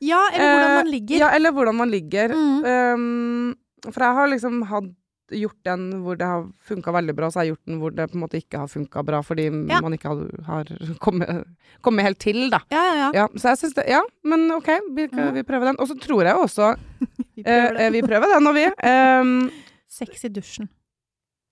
Ja, 0.00 0.18
eller 0.32 0.52
hvordan 0.54 0.74
man 0.76 0.86
Eh, 0.86 0.92
ligger. 0.92 1.18
Ja, 1.18 1.28
eller 1.34 1.52
hvordan 1.52 1.74
man 1.74 1.90
ligger. 1.90 2.28
Mm. 2.34 2.64
Um, 2.64 3.54
for 3.92 4.00
jeg 4.02 4.14
har 4.14 4.26
liksom 4.28 4.62
hatt 4.66 4.88
gjort 5.30 5.58
den 5.66 5.82
hvor 6.04 6.16
det 6.18 6.26
har 6.26 6.44
funka 6.68 6.92
veldig 6.94 7.14
bra, 7.16 7.28
så 7.30 7.40
har 7.40 7.44
jeg 7.46 7.52
gjort 7.54 7.66
den 7.68 7.78
hvor 7.82 7.90
det 7.94 8.06
på 8.10 8.16
en 8.18 8.22
måte 8.24 8.38
ikke 8.40 8.58
har 8.62 8.66
funka 8.72 9.02
bra, 9.04 9.20
fordi 9.22 9.44
Ja. 9.68 9.80
man 9.84 9.92
ikke 9.96 10.08
har, 10.08 10.22
har 10.46 10.70
kommet, 11.04 11.44
kommet 11.82 12.04
helt 12.08 12.18
til, 12.22 12.50
da. 12.50 12.60
Ja, 12.72 12.82
ja, 12.88 12.94
ja. 13.02 13.10
Ja, 13.14 13.26
så 13.36 13.48
jeg 13.52 13.58
syns 13.58 13.74
det 13.74 13.84
Ja, 13.88 14.00
men 14.24 14.50
OK, 14.54 14.68
vi, 14.96 15.06
vi 15.12 15.42
prøver 15.42 15.64
den. 15.72 15.80
Og 15.80 15.88
så 15.88 15.98
tror 16.00 16.22
jeg 16.24 16.34
også 16.34 16.74
Vi 17.36 17.42
eh, 17.44 17.44
prøver 17.44 17.80
eh, 17.86 17.92
Vi 17.92 18.02
prøver 18.02 18.34
den, 18.34 18.46
og 18.46 18.54
vi. 18.54 18.66
Um, 18.88 19.50
Sex 19.88 20.24
i 20.24 20.28
dusjen. 20.28 20.68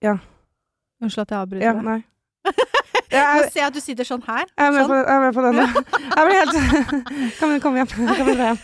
Ja. 0.03 0.17
Unnskyld 1.03 1.23
at 1.27 1.31
jeg 1.31 1.39
avbryter 1.41 1.67
ja, 1.67 1.73
nei. 1.83 2.01
Jeg, 3.11 3.51
ser 3.55 3.69
at 3.69 3.75
du 3.75 3.79
sitter 3.81 4.05
sånn 4.05 4.23
her. 4.27 4.45
jeg 4.51 4.67
er 4.67 4.73
med 4.75 4.83
Sånn. 4.83 4.91
på, 4.91 4.97
jeg 4.97 5.15
er 5.15 5.21
med 5.23 5.35
på 5.37 5.43
den. 5.45 5.57
Jeg 6.17 6.27
blir 6.27 6.39
helt 6.41 7.37
Kan 7.39 7.53
vi 7.53 7.61
komme 7.63 7.79
hjem? 7.79 7.91
Kan 8.17 8.27
vi 8.27 8.35
dra 8.35 8.49
hjem? 8.51 8.59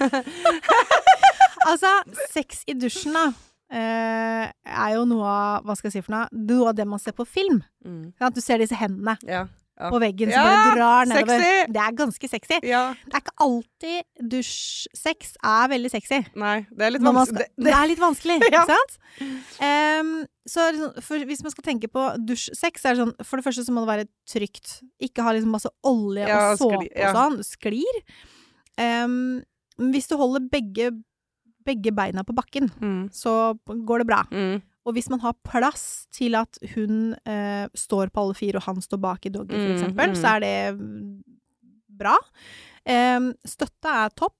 Altså, 1.70 1.92
sex 2.32 2.64
i 2.66 2.74
dusjen, 2.74 3.14
da, 3.14 3.28
eh, 3.30 3.32
er 3.78 4.92
jo 4.96 5.04
noe 5.08 5.24
av 5.24 5.64
Hva 5.64 5.76
skal 5.78 5.90
jeg 5.90 5.96
si 5.98 6.04
for 6.06 6.12
noe? 6.16 6.28
Noe 6.32 6.68
av 6.72 6.76
det 6.76 6.86
man 6.86 6.98
ser 7.02 7.12
på 7.16 7.24
film. 7.26 7.62
Mm. 7.86 8.12
At 8.20 8.34
du 8.36 8.40
ser 8.44 8.58
disse 8.58 8.76
hendene 8.76 9.16
Ja. 9.26 9.46
Ja. 9.80 9.88
på 9.90 9.98
veggen 9.98 10.28
Ja, 10.30 10.42
som 10.42 10.44
bare 10.52 10.74
drar 10.76 11.06
nedover. 11.08 11.40
sexy! 11.40 11.72
Det 11.72 11.80
er 11.80 11.92
ganske 11.96 12.28
sexy. 12.28 12.58
ja. 12.68 12.82
Det 13.06 13.14
er 13.16 13.22
ikke 13.22 13.36
alltid 13.40 14.28
dusjsex 14.30 15.32
er 15.42 15.68
veldig 15.72 15.90
sexy. 15.90 16.18
Nei, 16.36 16.66
det 16.70 16.82
er 16.86 16.90
litt 16.92 17.02
vanskelig. 17.02 17.46
skal, 17.48 17.64
Det- 17.64 17.72
er 17.74 17.88
litt 17.88 17.98
vanskelig, 17.98 18.36
Ja. 18.52 18.60
ikke 18.62 18.76
sant? 18.76 18.98
Um, 19.58 20.26
så 20.46 20.68
sånn- 20.76 21.02
for 21.02 21.18
hvis 21.24 21.42
man 21.42 21.50
skal 21.50 21.64
tenke 21.64 21.88
på 21.88 22.04
dusjsex, 22.26 22.84
er 22.84 22.94
det 22.94 23.00
sånn 23.00 23.24
For 23.24 23.36
det 23.40 23.44
første 23.46 23.64
så 23.64 23.72
må 23.72 23.86
det 23.86 23.92
være 23.94 24.08
trygt. 24.28 24.82
Ikke 25.00 25.22
ha 25.24 25.32
liksom 25.32 25.50
masse 25.50 25.70
olje 25.82 26.28
Ja, 26.28 26.52
og 26.52 26.58
såpe 26.58 26.88
ja. 26.94 27.10
og 27.10 27.16
sånn. 27.16 27.38
Sklir. 27.42 28.02
Um, 28.78 29.42
hvis 29.78 30.06
du 30.08 30.16
holder 30.18 30.46
begge, 30.52 30.92
begge 31.64 31.92
beina 31.94 32.22
på 32.24 32.34
bakken, 32.34 32.70
Mm. 32.80 33.08
så 33.12 33.54
går 33.66 33.98
det 34.02 34.06
bra. 34.06 34.22
Mm. 34.30 34.60
Og 34.84 34.94
hvis 34.96 35.08
man 35.10 35.20
har 35.20 35.32
plass 35.46 36.06
til 36.10 36.34
at 36.34 36.58
hun 36.74 37.14
eh, 37.24 37.68
står 37.74 38.10
på 38.10 38.20
alle 38.24 38.34
fire 38.34 38.56
og 38.58 38.62
han 38.66 38.80
står 38.82 38.98
bak 38.98 39.26
i 39.26 39.30
doggy, 39.30 39.54
for 39.54 39.68
Mm, 39.68 39.76
eksempel, 39.76 40.08
mm. 40.10 40.14
så 40.18 40.26
er 40.36 40.40
det 40.40 40.74
mm, 40.80 41.22
bra. 41.88 42.16
Eh, 42.84 43.20
støtte 43.46 43.86
er 43.88 44.10
topp. 44.18 44.34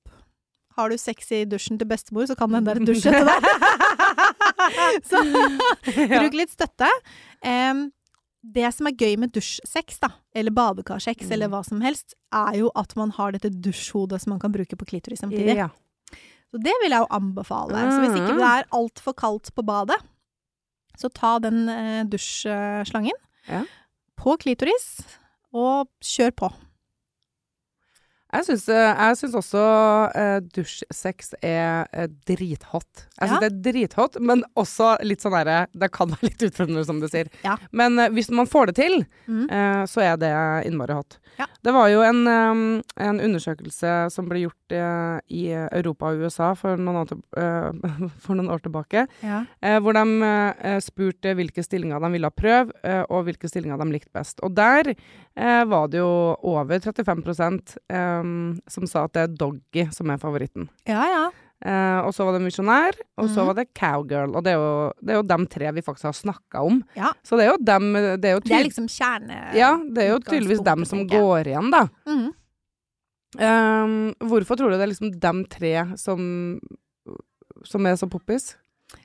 Har 0.77 0.89
du 0.89 0.97
sex 0.97 1.31
i 1.37 1.45
dusjen 1.45 1.79
til 1.79 1.87
bestemor, 1.87 2.25
så 2.27 2.35
kan 2.35 2.51
den 2.51 2.65
der 2.65 2.81
dusje 2.81 3.13
til 3.13 3.27
deg. 3.29 3.45
så 5.11 5.21
bruk 6.17 6.35
litt 6.39 6.51
støtte. 6.55 6.89
Em, 7.45 7.91
det 8.43 8.71
som 8.75 8.89
er 8.91 8.97
gøy 8.99 9.17
med 9.23 9.31
dusjsex, 9.37 10.01
da, 10.03 10.09
eller 10.35 10.51
badekarsex, 10.51 11.27
Mm. 11.29 11.33
eller 11.37 11.49
hva 11.53 11.61
som 11.65 11.81
helst, 11.85 12.15
er 12.35 12.57
jo 12.59 12.71
at 12.75 12.97
man 12.99 13.11
har 13.15 13.33
dette 13.37 13.51
dusjhodet 13.63 14.21
som 14.25 14.33
man 14.35 14.41
kan 14.43 14.51
bruke 14.53 14.75
på 14.77 14.89
klitoris 14.89 15.21
samtidig. 15.23 15.55
Ja. 15.61 15.69
Så 16.53 16.61
det 16.61 16.73
vil 16.83 16.93
jeg 16.93 17.01
jo 17.01 17.09
anbefale. 17.17 17.83
Så 17.95 18.01
hvis 18.03 18.17
ikke 18.21 18.35
det 18.37 18.45
er 18.49 18.67
altfor 18.77 19.15
kaldt 19.17 19.49
på 19.57 19.65
badet, 19.65 19.97
så 21.01 21.09
ta 21.09 21.39
den 21.41 21.63
eh, 21.73 22.03
dusjslangen 22.13 23.17
Ja. 23.49 23.63
på 24.21 24.37
klitoris, 24.39 25.01
og 25.53 25.89
kjør 26.05 26.31
på. 26.37 26.51
Jeg 28.33 28.47
syns, 28.47 28.63
eh, 28.73 28.93
jeg 28.97 29.17
syns 29.21 29.35
også 29.37 29.63
uh, 30.17 30.39
dusjsex 30.57 31.35
er 31.45 31.85
uh, 31.93 32.07
drithot. 32.29 33.03
Jeg 33.21 33.29
syns 33.29 33.35
Ja. 33.37 33.41
det 33.43 33.51
er 33.53 33.59
drithot, 33.73 34.17
men 34.25 34.41
også 34.57 34.95
litt 35.05 35.21
sånn 35.21 35.35
derre 35.37 35.67
Det 35.77 35.91
kan 35.93 36.09
være 36.15 36.31
litt 36.31 36.43
utfordrende, 36.49 36.85
som 36.89 36.99
du 37.03 37.09
sier. 37.13 37.29
Ja. 37.45 37.59
Men 37.73 37.99
uh, 38.01 38.09
hvis 38.09 38.31
man 38.33 38.47
får 38.49 38.73
det 38.73 38.77
til, 38.81 39.05
Mm. 39.29 39.45
uh, 39.53 39.85
så 39.87 40.01
er 40.03 40.17
det 40.19 40.33
innmari 40.67 40.95
hot. 40.97 41.19
Ja. 41.39 41.47
Det 41.65 41.73
var 41.73 41.89
jo 41.93 42.01
en, 42.05 42.27
um, 42.27 42.83
en 42.97 43.21
undersøkelse 43.21 44.11
som 44.13 44.27
ble 44.29 44.43
gjort 44.47 44.57
i 45.33 45.43
Europa 45.53 46.09
og 46.11 46.23
USA 46.25 46.55
for 46.57 46.77
noen, 46.81 47.03
år 47.03 47.09
til, 47.11 47.21
for 48.25 48.35
noen 48.37 48.49
år 48.53 48.63
tilbake, 48.65 49.07
Ja. 49.23 49.43
hvor 49.85 49.93
de 49.97 50.81
spurte 50.81 51.35
hvilke 51.37 51.63
stillinger 51.65 52.01
de 52.01 52.11
ville 52.15 52.31
prøve, 52.31 52.73
eh, 52.85 53.03
og 53.11 53.27
hvilke 53.27 53.49
stillinger 53.51 53.79
de 53.81 53.89
likte 53.93 54.13
best. 54.17 54.41
Og 54.43 54.55
der 54.57 54.95
var 55.69 55.89
det 55.93 56.01
jo 56.01 56.37
over 56.43 56.81
35 56.81 57.77
eh, 57.91 58.22
som 58.69 58.87
sa 58.91 59.05
at 59.07 59.13
det 59.17 59.23
er 59.27 59.37
doggy 59.41 59.87
som 59.95 60.11
er 60.11 60.19
favoritten. 60.23 60.69
ja, 60.89 61.05
ja. 61.13 61.25
Uh, 61.63 62.03
og 62.03 62.11
så 62.11 62.25
var 62.27 62.35
det 62.35 62.41
misjonær, 62.43 62.97
og 63.23 63.29
så 63.31 63.39
Mhm. 63.39 63.47
var 63.47 63.55
det 63.55 63.69
cowgirl. 63.79 64.33
Og 64.35 64.43
det 64.43 64.51
er 64.51 64.57
jo, 64.59 64.93
det 64.99 65.11
er 65.15 65.19
jo 65.21 65.27
dem 65.31 65.45
tre 65.47 65.69
vi 65.77 65.81
faktisk 65.87 66.09
har 66.09 66.17
snakka 66.19 66.59
om. 66.67 66.81
Ja. 66.99 67.13
Så 67.23 67.37
det 67.39 67.45
er 67.47 67.53
jo 67.53 67.59
dem 67.63 67.93
Det 68.19 68.25
er 68.27 68.33
jo, 68.35 68.41
Det 68.43 68.51
er 68.57 68.65
liksom 68.67 68.89
kjerne... 68.91 69.37
ja, 69.55 69.77
det 69.79 70.03
er 70.03 70.09
jo 70.11 70.19
tydeligvis 70.27 70.65
dem 70.67 70.83
som 70.85 71.07
går 71.07 71.47
igjen, 71.53 71.71
da. 71.71 71.85
Mm. 72.11 72.33
Eh, 73.39 74.15
hvorfor 74.27 74.59
tror 74.59 74.73
du 74.73 74.77
det 74.77 74.83
er 74.89 74.91
liksom 74.93 75.13
dem 75.23 75.45
tre 75.49 75.73
som, 75.97 76.59
som 77.65 77.87
er 77.87 77.95
så 77.97 78.09
poppis? 78.11 78.57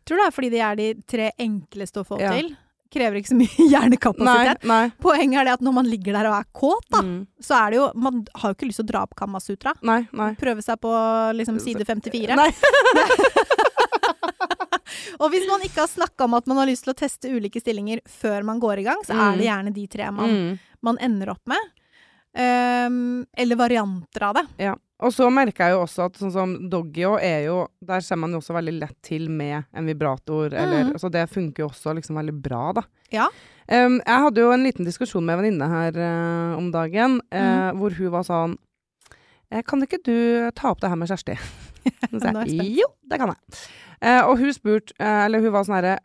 Tror 0.03 0.17
det 0.19 0.25
er 0.27 0.35
fordi 0.35 0.49
de 0.51 0.59
er 0.59 0.75
de 0.81 0.87
tre 1.07 1.29
enkleste 1.39 2.01
å 2.01 2.07
få 2.09 2.19
Ja. 2.19 2.31
til. 2.33 2.55
Krever 2.93 3.17
ikke 3.19 3.29
så 3.33 3.35
mye 3.37 3.67
hjernekapasitet. 3.73 4.63
nei. 4.69 4.89
Poenget 5.03 5.39
er 5.41 5.45
det 5.49 5.53
at 5.57 5.61
når 5.65 5.73
man 5.73 5.85
ligger 5.91 6.13
der 6.17 6.29
og 6.31 6.35
er 6.39 6.45
kåt, 6.55 6.85
da, 6.89 7.01
Mm. 7.03 7.27
så 7.43 7.55
er 7.65 7.71
det 7.71 7.77
jo 7.81 7.91
Man 7.95 8.25
har 8.35 8.49
jo 8.51 8.55
ikke 8.55 8.67
lyst 8.69 8.79
til 8.81 8.85
å 8.87 8.91
dra 8.91 9.01
opp 9.03 9.15
Kamasutra. 9.19 9.73
Nei, 9.83 10.07
nei. 10.13 10.29
Prøve 10.39 10.61
seg 10.63 10.79
på 10.79 10.91
liksom 11.35 11.59
side 11.59 11.83
54. 11.85 12.35
Nei. 12.35 12.51
Og 15.19 15.31
hvis 15.33 15.47
man 15.49 15.63
ikke 15.65 15.81
har 15.83 15.89
snakka 15.89 16.25
om 16.27 16.35
at 16.37 16.47
man 16.49 16.59
har 16.61 16.67
lyst 16.69 16.85
til 16.85 16.93
å 16.93 16.97
teste 16.97 17.29
ulike 17.33 17.59
stillinger 17.61 17.99
før 18.07 18.43
man 18.47 18.59
går 18.61 18.79
i 18.83 18.85
gang, 18.87 19.01
så 19.05 19.13
er 19.15 19.33
Mm. 19.33 19.37
det 19.37 19.47
gjerne 19.47 19.73
de 19.73 19.87
tre 19.87 20.11
man, 20.11 20.29
Mm. 20.29 20.59
man 20.81 20.97
ender 21.01 21.29
opp 21.31 21.41
med. 21.47 21.57
Um, 22.37 23.25
eller 23.35 23.55
varianter 23.55 24.21
av 24.23 24.35
det. 24.35 24.45
Ja. 24.59 24.75
Og 25.05 25.13
så 25.13 25.27
merker 25.29 25.67
jeg 25.67 25.75
jo 25.75 25.81
også 25.83 26.07
at 26.07 26.15
sånn 26.17 26.33
som 26.33 26.53
doggy 26.71 27.05
er 27.21 27.43
jo 27.45 27.57
Der 27.85 28.01
ser 28.01 28.17
man 28.17 28.31
jo 28.33 28.39
også 28.41 28.55
veldig 28.55 28.73
lett 28.79 28.95
til 29.05 29.27
med 29.29 29.67
en 29.69 29.85
vibrator, 29.85 30.49
eller 30.49 30.87
Mhm. 30.87 30.97
Så 30.97 31.11
det 31.11 31.29
funker 31.29 31.63
jo 31.63 31.69
også 31.69 31.93
liksom 31.93 32.15
veldig 32.15 32.41
bra, 32.41 32.73
da. 32.73 32.81
Ja. 33.11 33.27
Um, 33.69 33.99
jeg 33.99 34.23
hadde 34.23 34.41
jo 34.41 34.51
en 34.51 34.63
liten 34.63 34.85
diskusjon 34.85 35.25
med 35.25 35.37
en 35.37 35.43
venninne 35.43 35.67
her 35.67 35.97
uh, 35.99 36.57
om 36.57 36.71
dagen, 36.71 37.19
uh, 37.33 37.71
mm. 37.71 37.77
hvor 37.77 37.91
hun 37.91 38.11
var 38.11 38.23
sånn 38.23 38.57
eh, 39.51 39.61
Kan 39.61 39.83
ikke 39.83 39.99
du 40.03 40.49
ta 40.55 40.71
opp 40.71 40.79
det 40.79 40.89
her 40.89 40.95
med 40.95 41.09
Kjersti? 41.11 41.35
Så 42.21 42.31
jeg 42.47 42.79
jo, 42.79 42.87
det 43.03 43.19
kan 43.19 43.33
jeg. 43.33 43.59
Uh, 43.99 44.23
og 44.29 44.37
hun 44.39 44.53
spurte, 44.55 44.95
eller 44.99 45.43
hun 45.43 45.51
var 45.51 45.67
sånn 45.67 45.77
herre 45.81 45.97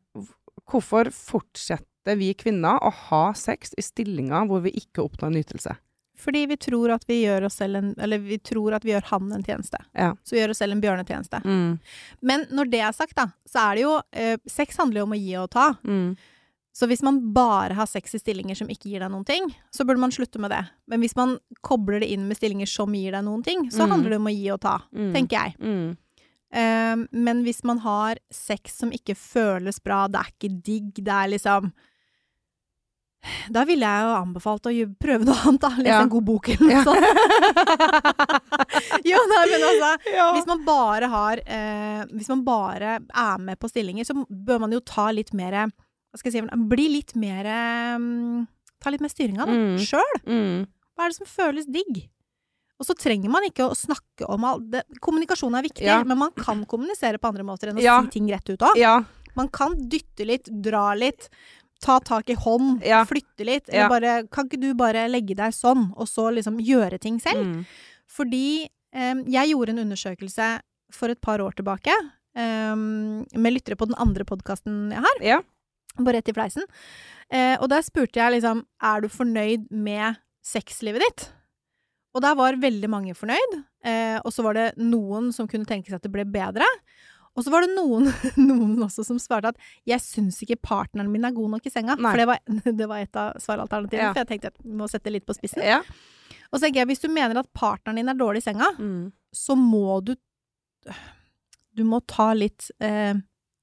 Hvorfor 0.67 1.11
fortsetter 1.15 2.19
vi 2.19 2.33
kvinner 2.35 2.83
å 2.83 2.91
ha 2.91 3.33
sex 3.35 3.75
i 3.79 3.83
stillinger 3.83 4.47
hvor 4.51 4.63
vi 4.65 4.75
ikke 4.75 5.05
oppnår 5.05 5.35
nytelse? 5.35 5.77
Fordi 6.23 6.45
vi 6.47 6.57
tror 6.57 6.93
at 6.95 7.05
vi 7.09 7.21
gjør 7.25 7.49
oss 7.49 7.57
selv 7.59 7.77
en 7.81 7.95
Eller 7.99 8.19
vi 8.23 8.39
tror 8.39 8.77
at 8.77 8.85
vi 8.87 8.93
gjør 8.95 9.09
han 9.11 9.33
en 9.35 9.43
tjeneste. 9.47 9.81
Ja. 9.99 10.13
Så 10.23 10.37
vi 10.37 10.41
gjør 10.43 10.53
oss 10.55 10.63
selv 10.63 10.77
en 10.77 10.83
bjørnetjeneste. 10.85 11.43
Mm. 11.45 11.79
Men 12.23 12.47
når 12.55 12.71
det 12.71 12.81
er 12.87 12.93
sagt, 12.97 13.17
da, 13.19 13.29
så 13.49 13.65
er 13.71 13.75
det 13.81 13.83
jo 13.87 13.97
eh, 14.13 14.37
Sex 14.47 14.79
handler 14.79 15.03
jo 15.03 15.09
om 15.09 15.17
å 15.17 15.21
gi 15.21 15.35
og 15.43 15.51
ta. 15.51 15.73
Mm. 15.85 16.15
Så 16.73 16.87
hvis 16.89 17.03
man 17.05 17.19
bare 17.37 17.75
har 17.77 17.85
sex 17.91 18.15
i 18.17 18.19
stillinger 18.23 18.57
som 18.57 18.71
ikke 18.73 18.89
gir 18.89 19.03
deg 19.05 19.11
noen 19.13 19.27
ting, 19.29 19.51
så 19.71 19.85
burde 19.85 20.01
man 20.01 20.11
slutte 20.15 20.41
med 20.41 20.51
det. 20.55 20.63
Men 20.89 21.03
hvis 21.05 21.13
man 21.19 21.35
kobler 21.61 22.01
det 22.01 22.09
inn 22.15 22.25
med 22.31 22.39
stillinger 22.39 22.71
som 22.71 22.95
gir 22.97 23.13
deg 23.13 23.27
noen 23.27 23.43
ting, 23.45 23.67
så 23.69 23.85
Mm. 23.85 23.91
handler 23.93 24.11
det 24.15 24.17
om 24.23 24.31
å 24.31 24.33
gi 24.33 24.47
og 24.55 24.61
ta, 24.63 24.79
Mm. 24.95 25.13
tenker 25.13 25.37
jeg. 25.37 25.57
Mm. 25.61 25.97
Um, 26.55 27.09
men 27.13 27.45
hvis 27.45 27.63
man 27.65 27.79
har 27.81 28.17
sex 28.31 28.75
som 28.79 28.91
ikke 28.93 29.15
føles 29.17 29.79
bra, 29.85 30.07
det 30.09 30.21
er 30.21 30.33
ikke 30.33 30.63
digg, 30.63 30.95
det 31.05 31.09
er 31.13 31.29
liksom 31.33 31.73
Da 33.55 33.63
ville 33.69 33.87
jeg 33.87 34.07
jo 34.07 34.15
anbefalt 34.19 34.67
å 34.67 34.73
prøve 34.99 35.25
noe 35.29 35.37
annet, 35.47 35.61
da. 35.63 35.69
Lese 35.79 35.89
Ja. 35.93 36.01
en 36.03 36.09
god 36.11 36.25
bok 36.27 36.49
eller 36.49 36.67
noe 36.67 36.83
sånt. 36.89 37.07
jo, 39.11 39.21
nei, 39.31 39.43
men 39.53 39.67
altså 39.69 39.91
Ja. 40.13 40.27
Hvis 40.37 40.49
man 40.49 40.65
bare 40.67 41.09
har 41.13 41.43
eh, 41.47 42.03
Hvis 42.13 42.29
man 42.33 42.43
bare 42.47 42.97
er 43.01 43.39
med 43.43 43.59
på 43.63 43.71
stillinger, 43.71 44.05
så 44.09 44.17
bør 44.27 44.61
man 44.65 44.73
jo 44.75 44.81
ta 44.81 45.11
litt 45.15 45.33
mer 45.39 45.55
Hva 45.69 46.19
skal 46.21 46.33
jeg 46.33 46.43
si 46.49 46.63
Bli 46.73 46.89
litt 46.99 47.15
mer 47.19 47.47
um, 47.97 48.47
Ta 48.83 48.91
litt 48.91 49.05
mer 49.05 49.13
styringa, 49.13 49.47
da. 49.47 49.55
Mm. 49.55 49.77
Sjøl. 49.79 50.17
Mm. 50.27 50.67
Hva 50.99 51.05
er 51.07 51.13
det 51.13 51.19
som 51.21 51.29
føles 51.31 51.69
digg? 51.71 52.09
Og 52.83 52.89
så 52.89 52.97
trenger 52.99 53.31
man 53.31 53.45
ikke 53.47 53.69
å 53.71 53.77
snakke 53.79 54.27
om 54.27 54.43
alt 54.49 54.65
det. 54.73 54.81
Kommunikasjon 54.99 55.55
er 55.55 55.63
viktig, 55.63 55.85
Ja. 55.87 56.01
men 56.03 56.19
man 56.19 56.33
kan 56.35 56.65
kommunisere 56.67 57.21
på 57.23 57.31
andre 57.31 57.45
måter 57.47 57.71
enn 57.71 57.79
å 57.79 57.85
si 57.85 58.11
ting 58.11 58.27
rett 58.33 58.51
ut 58.51 58.59
òg. 58.67 58.75
Ja. 58.81 58.97
Man 59.39 59.47
kan 59.55 59.77
dytte 59.89 60.27
litt, 60.27 60.51
dra 60.51 60.89
litt, 60.99 61.29
ta 61.83 61.99
tak 62.01 62.31
i 62.31 62.37
hånd, 62.39 62.83
Ja. 62.87 63.03
flytte 63.09 63.45
litt. 63.47 63.69
Ja. 63.73 63.89
Bare 63.91 64.23
Kan 64.31 64.49
ikke 64.49 64.61
du 64.63 64.73
bare 64.79 65.09
legge 65.11 65.35
deg 65.39 65.53
sånn, 65.57 65.91
og 65.97 66.07
så 66.09 66.31
liksom 66.33 66.61
gjøre 66.63 66.99
ting 67.03 67.19
selv? 67.21 67.43
Mm. 67.45 67.65
Fordi 68.13 68.69
um, 68.95 69.25
jeg 69.27 69.53
gjorde 69.53 69.75
en 69.75 69.83
undersøkelse 69.87 70.49
for 70.93 71.13
et 71.13 71.21
par 71.25 71.41
år 71.41 71.55
tilbake 71.57 71.95
um, 72.37 73.25
med 73.35 73.55
lyttere 73.57 73.77
på 73.81 73.89
den 73.89 73.97
andre 73.99 74.25
podkasten 74.29 74.91
jeg 74.93 75.03
har, 75.07 75.23
Ja. 75.25 75.41
Bare 75.99 76.17
Rett 76.17 76.31
i 76.31 76.33
fleisen. 76.33 76.65
Uh, 77.33 77.57
og 77.61 77.69
der 77.69 77.83
spurte 77.85 78.17
jeg 78.17 78.33
liksom 78.39 78.63
Er 78.81 79.03
du 79.03 79.09
fornøyd 79.13 79.67
med 79.71 80.17
sexlivet 80.45 81.05
ditt? 81.05 81.27
Og 82.15 82.23
der 82.25 82.35
var 82.37 82.57
veldig 82.61 82.89
mange 82.93 83.15
fornøyd. 83.17 83.59
Uh, 83.85 84.19
og 84.25 84.33
så 84.33 84.45
var 84.45 84.57
det 84.57 84.67
noen 84.81 85.31
som 85.33 85.49
kunne 85.49 85.69
tenke 85.69 85.89
seg 85.89 85.97
at 86.01 86.05
det 86.07 86.13
ble 86.13 86.25
bedre. 86.29 86.65
Og 87.37 87.45
så 87.47 87.51
var 87.55 87.65
det 87.65 87.73
noen, 87.75 88.11
noen 88.51 88.75
også 88.85 89.05
som 89.09 89.17
svarte 89.23 89.49
at 89.55 89.57
'jeg 89.89 90.01
syns 90.05 90.43
ikke 90.45 90.59
partneren 90.61 91.09
min 91.11 91.25
er 91.25 91.33
god 91.33 91.51
nok 91.55 91.67
i 91.67 91.71
senga'. 91.73 91.97
Nei. 91.99 92.11
For 92.13 92.19
det 92.21 92.27
var, 92.29 92.39
det 92.81 92.89
var 92.89 92.99
et 93.01 93.17
av 93.17 93.39
svaralternativene. 93.41 94.11
Ja. 94.11 94.13
For 94.13 94.21
jeg 94.25 94.29
tenkte 94.35 94.53
at 94.53 94.59
vi 94.65 94.75
må 94.77 94.89
sette 94.91 95.11
litt 95.13 95.25
på 95.27 95.35
spissen. 95.39 95.63
Ja. 95.65 95.81
Og 96.53 96.59
så 96.61 96.67
tenker 96.67 96.83
jeg 96.83 96.89
hvis 96.93 97.01
du 97.01 97.09
mener 97.09 97.39
at 97.41 97.49
partneren 97.57 97.97
din 97.97 98.09
er 98.13 98.19
dårlig 98.19 98.43
i 98.45 98.49
senga, 98.51 98.69
Mm. 98.79 99.13
så 99.33 99.57
må 99.57 100.03
du 100.05 100.15
Du 101.75 101.85
må 101.85 102.01
ta 102.07 102.33
litt 102.35 102.71
eh, 102.83 103.15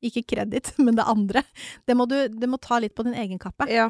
Ikke 0.02 0.24
kreditt, 0.26 0.72
men 0.80 0.96
det 0.96 1.04
andre. 1.06 1.44
Det 1.86 1.96
må, 1.98 2.08
du, 2.10 2.28
det 2.30 2.50
må 2.50 2.58
ta 2.58 2.80
litt 2.80 2.96
på 2.96 3.04
din 3.04 3.14
egen 3.14 3.38
kappe. 3.38 3.68
Ja. 3.70 3.90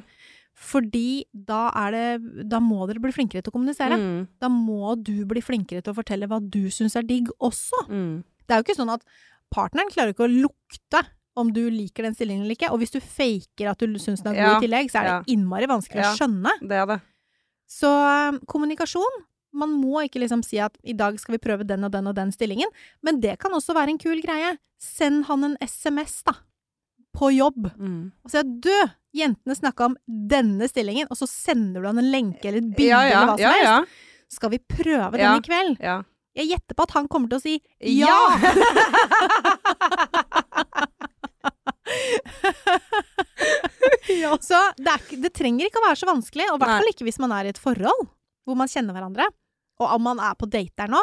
Fordi 0.60 1.24
da 1.32 1.70
er 1.86 1.92
det 1.96 2.50
Da 2.50 2.60
må 2.60 2.88
dere 2.90 3.00
bli 3.00 3.14
flinkere 3.16 3.42
til 3.46 3.54
å 3.54 3.56
kommunisere. 3.56 3.96
Mm. 3.96 4.28
Da 4.42 4.50
må 4.52 4.96
du 5.00 5.24
bli 5.30 5.40
flinkere 5.46 5.82
til 5.86 5.94
å 5.94 6.00
fortelle 6.02 6.28
hva 6.28 6.42
du 6.42 6.66
syns 6.74 6.98
er 7.00 7.06
digg 7.08 7.30
også. 7.40 7.86
Mm. 7.88 8.24
Det 8.50 8.56
er 8.56 8.60
jo 8.60 8.66
ikke 8.68 8.80
sånn 8.82 8.92
at 8.92 9.06
partneren 9.54 9.90
klarer 9.94 10.14
ikke 10.14 10.28
å 10.28 10.32
lukte 10.34 11.04
om 11.40 11.54
du 11.56 11.62
liker 11.72 12.04
den 12.04 12.16
stillingen 12.18 12.44
eller 12.44 12.58
ikke. 12.58 12.72
Og 12.74 12.82
hvis 12.82 12.92
du 12.92 13.00
faker 13.00 13.70
at 13.72 13.80
du 13.80 13.96
syns 14.02 14.24
den 14.26 14.34
er 14.36 14.42
god 14.42 14.54
Ja, 14.54 14.58
i 14.58 14.64
tillegg, 14.66 14.90
så 14.92 15.00
er 15.02 15.08
det 15.10 15.34
innmari 15.36 15.70
vanskelig 15.72 16.02
Ja. 16.04 16.12
å 16.12 16.18
skjønne. 16.18 16.52
Det 16.68 16.76
er 16.82 16.86
det. 16.90 17.00
Så 17.70 17.88
um, 18.34 18.40
kommunikasjon 18.50 19.26
Man 19.54 19.72
må 19.82 20.04
ikke 20.06 20.20
liksom 20.22 20.44
si 20.46 20.60
at 20.62 20.76
i 20.84 20.94
dag 20.94 21.16
skal 21.20 21.34
vi 21.34 21.40
prøve 21.42 21.66
den 21.66 21.84
og 21.84 21.90
den 21.92 22.06
og 22.06 22.14
den 22.18 22.30
stillingen, 22.32 22.70
men 23.02 23.18
det 23.20 23.40
kan 23.42 23.52
også 23.58 23.74
være 23.74 23.90
en 23.96 23.98
kul 23.98 24.20
greie. 24.22 24.52
Send 24.78 25.26
han 25.26 25.44
en 25.44 25.56
SMS, 25.66 26.20
da. 26.28 26.36
På 27.18 27.32
jobb. 27.34 27.72
Mm. 27.80 28.12
Og 28.24 28.30
si 28.30 28.38
at 28.38 28.52
du, 28.62 28.70
jentene 29.18 29.56
snakka 29.58 29.88
om 29.90 29.96
denne 30.06 30.68
stillingen, 30.70 31.08
og 31.10 31.18
så 31.18 31.26
sender 31.28 31.82
du 31.82 31.88
han 31.90 31.98
en 31.98 32.12
lenke 32.14 32.46
eller 32.46 32.62
et 32.62 32.70
bilde 32.78 32.92
Ja, 32.94 33.02
ja, 33.10 33.24
eller 33.24 33.26
hva 33.32 33.38
som 33.40 33.42
ja, 33.42 33.56
ja. 33.64 33.74
helst. 33.80 34.06
Skal 34.38 34.50
vi 34.54 34.60
prøve 34.70 35.18
Ja. 35.18 35.34
den 35.34 35.42
i 35.42 35.48
kveld? 35.50 35.80
ja. 35.82 35.98
Jeg 36.38 36.48
gjetter 36.52 36.76
på 36.78 36.84
at 36.86 36.92
han 36.96 37.08
kommer 37.10 37.28
til 37.32 37.40
å 37.40 37.42
si 37.42 37.56
Ja! 37.82 38.14
ja. 44.10 44.38
Så 44.42 44.60
det, 44.78 44.94
ikke- 45.00 45.22
det 45.24 45.34
trenger 45.36 45.66
ikke 45.70 45.80
å 45.82 45.86
være 45.88 46.00
så 46.02 46.08
vanskelig, 46.10 46.48
og 46.52 46.58
i 46.58 46.64
hvert 46.64 46.80
fall 46.82 46.92
ikke 46.94 47.06
hvis 47.08 47.20
man 47.22 47.32
er 47.36 47.46
i 47.50 47.54
et 47.54 47.62
forhold 47.62 48.08
hvor 48.48 48.56
man 48.58 48.68
kjenner 48.72 48.94
hverandre. 48.96 49.28
Og 49.80 49.88
om 49.96 50.02
man 50.04 50.20
er 50.20 50.34
på 50.36 50.48
date 50.50 50.74
der 50.78 50.90
nå, 50.92 51.02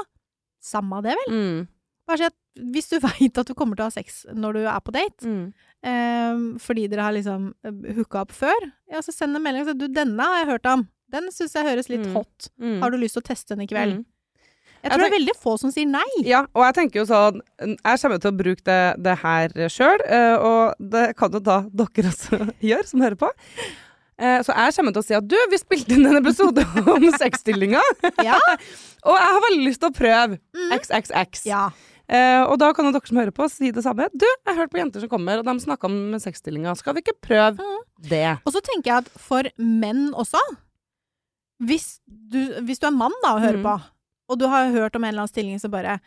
samme 0.63 0.99
det 1.05 1.15
vel. 1.17 1.31
Mm. 1.33 1.61
Bare 2.09 2.19
si 2.19 2.25
at 2.29 2.37
hvis 2.75 2.89
du 2.91 2.97
veit 3.07 3.39
at 3.39 3.47
du 3.47 3.55
kommer 3.55 3.77
til 3.79 3.85
å 3.87 3.91
ha 3.91 3.95
sex 3.95 4.25
når 4.35 4.53
du 4.59 4.61
er 4.67 4.81
på 4.85 4.93
date, 4.97 5.23
Mm. 5.27 5.53
eh, 5.87 6.59
fordi 6.63 6.89
dere 6.91 7.03
har 7.07 7.13
liksom 7.17 7.53
hooka 7.97 8.21
opp 8.27 8.33
før, 8.35 8.59
ja, 8.91 8.99
så 9.05 9.13
send 9.15 9.37
en 9.37 9.43
melding 9.45 9.63
og 9.67 9.69
si 9.73 9.79
du, 9.79 9.89
denne 9.89 10.23
har 10.27 10.43
jeg 10.43 10.51
hørt 10.55 10.67
om. 10.73 10.87
Den 11.13 11.31
syns 11.31 11.55
jeg 11.55 11.65
høres 11.69 11.89
litt 11.89 12.07
Mm. 12.07 12.15
hot. 12.19 12.49
Mm. 12.61 12.81
Har 12.83 12.91
du 12.91 12.97
lyst 12.99 13.15
til 13.15 13.23
å 13.23 13.29
teste 13.31 13.55
den 13.55 13.63
i 13.63 13.67
kveld? 13.71 14.05
Jeg 14.87 14.93
Jeg 14.93 14.99
tror 15.01 15.03
det 15.03 15.13
er 15.13 15.17
veldig 15.19 15.37
få 15.43 15.55
som 15.59 15.73
sier 15.75 15.89
nei. 15.91 16.07
Ja, 16.25 16.45
og 16.55 16.63
jeg 16.67 16.75
tenker 16.79 17.01
jo 17.03 17.07
sånn 17.09 17.41
Jeg 17.59 18.01
kommer 18.03 18.21
til 18.23 18.31
å 18.31 18.37
bruke 18.39 18.63
det, 18.65 18.79
det 19.03 19.17
her 19.23 19.57
sjøl, 19.73 20.05
og 20.41 20.75
det 20.95 21.09
kan 21.19 21.33
jo 21.35 21.41
da 21.43 21.59
dere 21.71 22.13
også 22.13 22.39
gjøre, 22.71 22.87
som 22.87 23.03
hører 23.03 23.19
på. 23.21 23.31
Eh, 24.19 24.39
Så 24.47 24.55
jeg 24.57 24.77
kommer 24.79 24.95
til 24.97 25.03
å 25.03 25.07
si 25.07 25.15
at 25.19 25.27
du, 25.29 25.37
vi 25.51 25.59
spilte 25.61 25.93
inn 25.99 26.07
en 26.09 26.21
episode 26.23 26.63
om 26.95 27.09
sexstillinga, 27.21 27.83
Ja. 28.25 28.39
og 29.09 29.19
jeg 29.19 29.33
har 29.35 29.43
veldig 29.51 29.67
lyst 29.67 29.83
til 29.83 29.91
å 29.91 29.97
prøve 29.99 30.39
Mm. 30.57 30.71
XXX. 30.79 31.45
ja. 31.51 31.67
Eh, 32.09 32.45
og 32.47 32.55
da 32.63 32.69
kan 32.73 32.87
dere 32.87 33.03
som 33.03 33.19
hører 33.19 33.33
på, 33.35 33.49
si 33.51 33.73
det 33.75 33.83
samme. 33.83 34.05
Du, 34.15 34.23
jeg 34.23 34.47
har 34.47 34.61
hørt 34.61 34.71
på 34.71 34.79
jenter 34.79 35.03
som 35.03 35.11
kommer, 35.11 35.41
og 35.43 35.45
de 35.49 35.55
snakka 35.65 35.89
om 35.91 36.15
sexstillinga. 36.23 36.77
Skal 36.79 36.95
vi 36.95 37.03
ikke 37.03 37.17
prøve 37.21 37.59
Mm. 37.59 37.81
det? 38.09 38.39
Og 38.47 38.53
så 38.55 38.63
tenker 38.63 38.93
jeg 38.93 38.97
at 39.03 39.09
for 39.19 39.43
menn 39.59 40.13
også 40.15 40.39
Hvis 41.67 41.99
du, 42.07 42.39
hvis 42.63 42.79
du 42.79 42.87
er 42.87 42.95
mann 42.95 43.15
da 43.25 43.35
og 43.35 43.41
hører 43.43 43.59
Mm. 43.59 43.65
på, 43.67 43.75
og 44.29 44.39
du 44.39 44.47
har 44.51 44.71
hørt 44.75 44.97
om 44.97 45.05
en 45.05 45.09
eller 45.13 45.25
annen 45.25 45.33
stilling 45.35 45.61
som 45.61 45.71
bare 45.71 46.01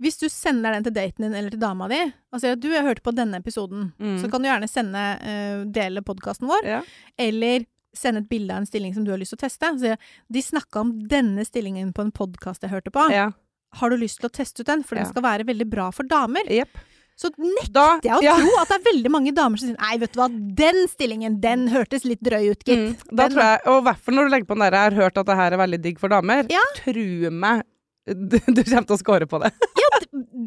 Hvis 0.00 0.18
du 0.20 0.26
sender 0.28 0.72
den 0.76 0.84
til 0.84 0.92
daten 0.92 1.24
din 1.24 1.34
eller 1.34 1.48
til 1.50 1.58
dama 1.60 1.86
di 1.88 1.96
og 2.32 2.40
sier 2.42 2.52
at 2.52 2.60
du, 2.60 2.68
jeg 2.68 2.84
hørte 2.84 3.00
på 3.02 3.14
denne 3.16 3.38
episoden, 3.40 3.92
Mm. 3.98 4.18
så 4.20 4.30
kan 4.30 4.42
du 4.42 4.48
gjerne 4.48 4.68
sende, 4.68 5.04
uh, 5.24 5.64
dele 5.72 6.02
podkasten 6.04 6.46
vår, 6.46 6.64
Ja. 6.68 6.82
eller 7.18 7.64
sende 7.96 8.18
et 8.20 8.28
bilde 8.28 8.52
av 8.52 8.58
en 8.60 8.66
stilling 8.66 8.92
som 8.92 9.04
du 9.04 9.10
har 9.10 9.16
lyst 9.18 9.32
til 9.32 9.38
å 9.38 9.48
teste. 9.48 9.70
Så, 9.80 9.96
de 10.30 10.42
snakka 10.42 10.80
om 10.80 10.90
denne 11.08 11.46
stillingen 11.46 11.94
på 11.94 12.02
en 12.04 12.12
podkast 12.12 12.60
jeg 12.60 12.70
hørte 12.70 12.90
på. 12.92 13.10
ja. 13.10 13.30
Har 13.76 13.90
du 13.90 13.96
lyst 13.96 14.20
til 14.20 14.28
å 14.28 14.32
teste 14.32 14.60
ut 14.60 14.66
den? 14.66 14.82
For 14.82 14.94
den 14.96 15.04
Ja. 15.04 15.10
skal 15.10 15.22
være 15.22 15.44
veldig 15.44 15.68
bra 15.68 15.90
for 15.90 16.02
damer. 16.04 16.44
Jepp. 16.48 16.76
Så 17.16 17.30
nekter 17.40 18.02
jeg 18.04 18.12
å 18.12 18.20
ja. 18.20 18.34
tro 18.36 18.56
at 18.60 18.68
det 18.68 18.76
er 18.76 18.82
veldig 18.90 19.10
mange 19.14 19.32
damer 19.36 19.60
som 19.60 19.70
sier 19.70 19.78
nei, 19.80 19.94
vet 20.02 20.12
du 20.12 20.18
hva, 20.20 20.26
den 20.58 20.82
stillingen, 20.90 21.38
den 21.40 21.64
hørtes 21.72 22.04
litt 22.04 22.20
drøy 22.20 22.50
ut, 22.50 22.60
gitt. 22.60 23.00
Mm, 23.00 23.14
da 23.16 23.28
tror 23.32 23.40
jeg, 23.42 23.62
og 23.72 23.78
i 23.80 23.86
hvert 23.86 24.02
fall 24.04 24.18
når 24.18 24.28
du 24.28 24.34
legger 24.34 24.50
på 24.50 24.58
den 24.58 24.64
der 24.66 24.76
'jeg 24.76 24.84
har 24.90 24.98
hørt 25.00 25.16
at 25.22 25.26
det 25.30 25.36
her 25.38 25.56
er 25.56 25.62
veldig 25.62 25.80
digg 25.82 25.98
for 26.02 26.12
damer', 26.12 26.50
Ja. 26.52 26.60
tru 26.76 27.30
meg, 27.32 27.64
du, 28.04 28.36
du 28.56 28.60
kommer 28.64 28.86
til 28.86 28.96
å 28.96 29.00
score 29.00 29.26
på 29.26 29.40
det. 29.42 29.52
Ja, 29.86 29.98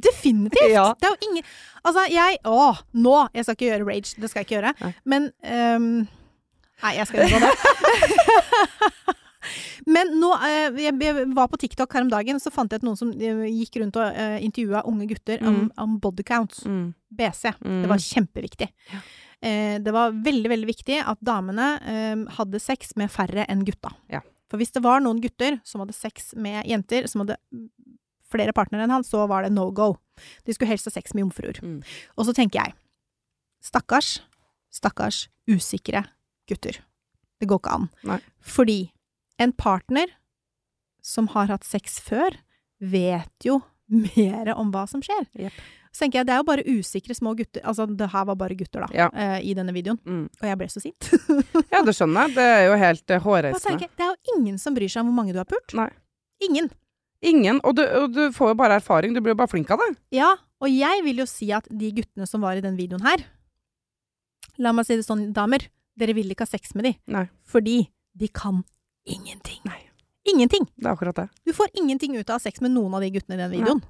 definitivt. 0.05 0.71
Ja. 0.71 0.93
Det 0.99 1.07
er 1.07 1.13
jo 1.15 1.29
ingen 1.29 1.43
Altså, 1.83 2.05
jeg 2.11 2.37
Å, 2.45 2.77
nå! 2.93 3.17
Jeg 3.33 3.45
skal 3.45 3.55
ikke 3.55 3.65
gjøre 3.69 3.87
rage, 3.87 4.15
det 4.21 4.29
skal 4.29 4.39
jeg 4.39 4.45
ikke 4.45 4.55
gjøre. 4.57 4.73
Nei. 4.81 4.93
Men 5.05 5.31
ehm, 5.43 6.07
Nei, 6.79 6.93
jeg 6.95 7.07
skal 7.09 7.25
unngå 7.25 7.39
det. 7.43 7.51
Men 9.99 10.13
nå 10.21 10.31
eh, 10.47 10.79
jeg, 10.87 11.27
var 11.35 11.49
på 11.51 11.59
TikTok 11.59 11.93
her 11.97 12.05
om 12.07 12.11
dagen, 12.11 12.39
så 12.39 12.51
fant 12.55 12.71
jeg 12.71 12.79
ut 12.81 12.87
noen 12.87 12.99
som 12.99 13.11
eh, 13.13 13.45
gikk 13.51 13.81
rundt 13.83 13.99
og 13.99 14.15
uh, 14.15 14.37
intervjua 14.45 14.85
unge 14.87 15.09
gutter 15.11 15.43
om, 15.43 15.57
Mm. 15.65 15.71
om 15.83 15.97
body 15.99 16.23
counts. 16.23 16.63
Mm. 16.65 16.93
BC. 17.19 17.51
Mm. 17.65 17.81
Det 17.83 17.89
var 17.91 18.03
kjempeviktig. 18.05 18.69
Ja. 18.93 18.99
Eh, 19.41 19.75
det 19.83 19.91
var 19.95 20.11
veldig, 20.15 20.49
veldig 20.51 20.67
viktig 20.67 20.97
at 21.03 21.19
damene 21.23 21.69
eh, 21.87 22.23
hadde 22.37 22.59
sex 22.59 22.95
med 22.99 23.11
færre 23.11 23.45
enn 23.49 23.63
gutta. 23.67 23.91
Ja. 24.11 24.19
For 24.51 24.59
hvis 24.59 24.73
det 24.75 24.81
var 24.83 24.99
noen 25.03 25.21
gutter 25.23 25.59
som 25.67 25.83
hadde 25.83 25.95
sex 25.95 26.33
med 26.35 26.65
jenter 26.67 27.07
som 27.07 27.21
hadde 27.23 27.37
flere 28.29 28.53
partnere 28.53 28.85
enn 28.85 28.93
han, 28.93 29.05
så 29.05 29.23
var 29.29 29.45
det 29.45 29.51
no 29.53 29.69
go. 29.71 29.93
De 30.45 30.53
skulle 30.53 30.69
helst 30.73 30.89
ha 30.89 30.93
sex 30.93 31.13
med 31.15 31.23
jomfruer. 31.27 31.59
Mm. 31.65 31.79
Og 32.17 32.27
så 32.27 32.35
tenker 32.37 32.61
jeg, 32.61 32.75
stakkars, 33.63 34.19
stakkars 34.73 35.27
usikre 35.49 36.03
gutter. 36.49 36.81
Det 37.39 37.47
går 37.49 37.61
ikke 37.61 37.75
an. 37.77 37.87
Nei. 38.09 38.19
Fordi 38.43 38.79
en 39.39 39.53
partner 39.55 40.11
som 41.05 41.29
har 41.33 41.49
hatt 41.51 41.63
sex 41.67 41.99
før, 42.03 42.35
vet 42.79 43.45
jo 43.47 43.61
mer 44.17 44.51
om 44.55 44.71
hva 44.73 44.85
som 44.89 45.01
skjer. 45.03 45.25
Yep. 45.39 45.59
Så 45.89 46.03
tenker 46.03 46.19
jeg, 46.19 46.27
det 46.29 46.33
er 46.35 46.41
jo 46.43 46.45
bare 46.45 46.63
usikre 46.69 47.15
små 47.17 47.31
gutter. 47.39 47.63
Altså, 47.65 47.87
det 47.97 48.11
her 48.13 48.25
var 48.29 48.37
bare 48.37 48.57
gutter, 48.59 48.83
da, 48.85 48.89
Ja. 48.93 49.07
uh, 49.09 49.39
i 49.41 49.55
denne 49.57 49.73
videoen. 49.73 49.97
Mm. 50.05 50.27
Og 50.29 50.45
jeg 50.45 50.59
ble 50.59 50.67
så 50.69 50.83
sint. 50.83 51.09
Ja, 51.73 51.81
det 51.85 51.95
skjønner 51.97 52.27
jeg. 52.27 52.35
Det 52.35 52.45
er 52.45 52.61
jo 52.67 52.75
helt 52.83 53.15
uh, 53.15 53.23
hårreisende. 53.25 53.87
det 53.97 54.05
er 54.05 54.11
jo 54.13 54.35
ingen 54.35 54.59
som 54.61 54.75
bryr 54.77 54.91
seg 54.91 55.01
om 55.01 55.09
hvor 55.09 55.17
mange 55.23 55.33
du 55.33 55.39
har 55.41 55.49
pult. 55.49 55.73
Nei. 55.79 55.87
Ingen. 56.45 56.69
Ingen. 57.25 57.57
Og 57.65 57.73
du, 57.79 57.81
og 57.83 58.13
du 58.13 58.21
får 58.35 58.53
jo 58.53 58.59
bare 58.61 58.77
erfaring. 58.79 59.15
Du 59.17 59.21
blir 59.23 59.33
jo 59.33 59.39
bare 59.41 59.51
flink 59.51 59.71
av 59.73 59.81
det. 59.81 59.89
Ja, 60.19 60.29
og 60.61 60.69
jeg 60.69 61.01
vil 61.07 61.23
jo 61.23 61.27
si 61.29 61.49
at 61.55 61.65
de 61.71 61.89
guttene 61.97 62.27
som 62.29 62.45
var 62.45 62.59
i 62.59 62.63
den 62.63 62.77
videoen 62.79 63.03
her 63.07 63.25
La 64.59 64.73
meg 64.75 64.83
si 64.87 64.97
det 64.99 65.05
sånn, 65.07 65.29
damer. 65.31 65.63
Dere 65.99 66.11
vil 66.17 66.31
ikke 66.33 66.43
ha 66.43 66.51
sex 66.51 66.73
med 66.75 66.83
de. 66.89 66.91
Nei. 67.15 67.25
Fordi 67.47 67.77
de 68.19 68.27
kan 68.35 68.59
ingenting. 69.15 69.61
Nei. 69.67 69.79
Ingenting. 70.29 70.67
Det 70.75 70.85
er 70.85 70.91
akkurat 70.93 71.15
det. 71.23 71.27
Du 71.47 71.53
får 71.57 71.71
ingenting 71.81 72.17
ut 72.19 72.29
av 72.29 72.39
sex 72.43 72.61
med 72.61 72.71
noen 72.75 72.93
av 72.93 73.01
de 73.01 73.09
guttene 73.15 73.39
i 73.39 73.41
den 73.43 73.51
videoen. 73.55 73.81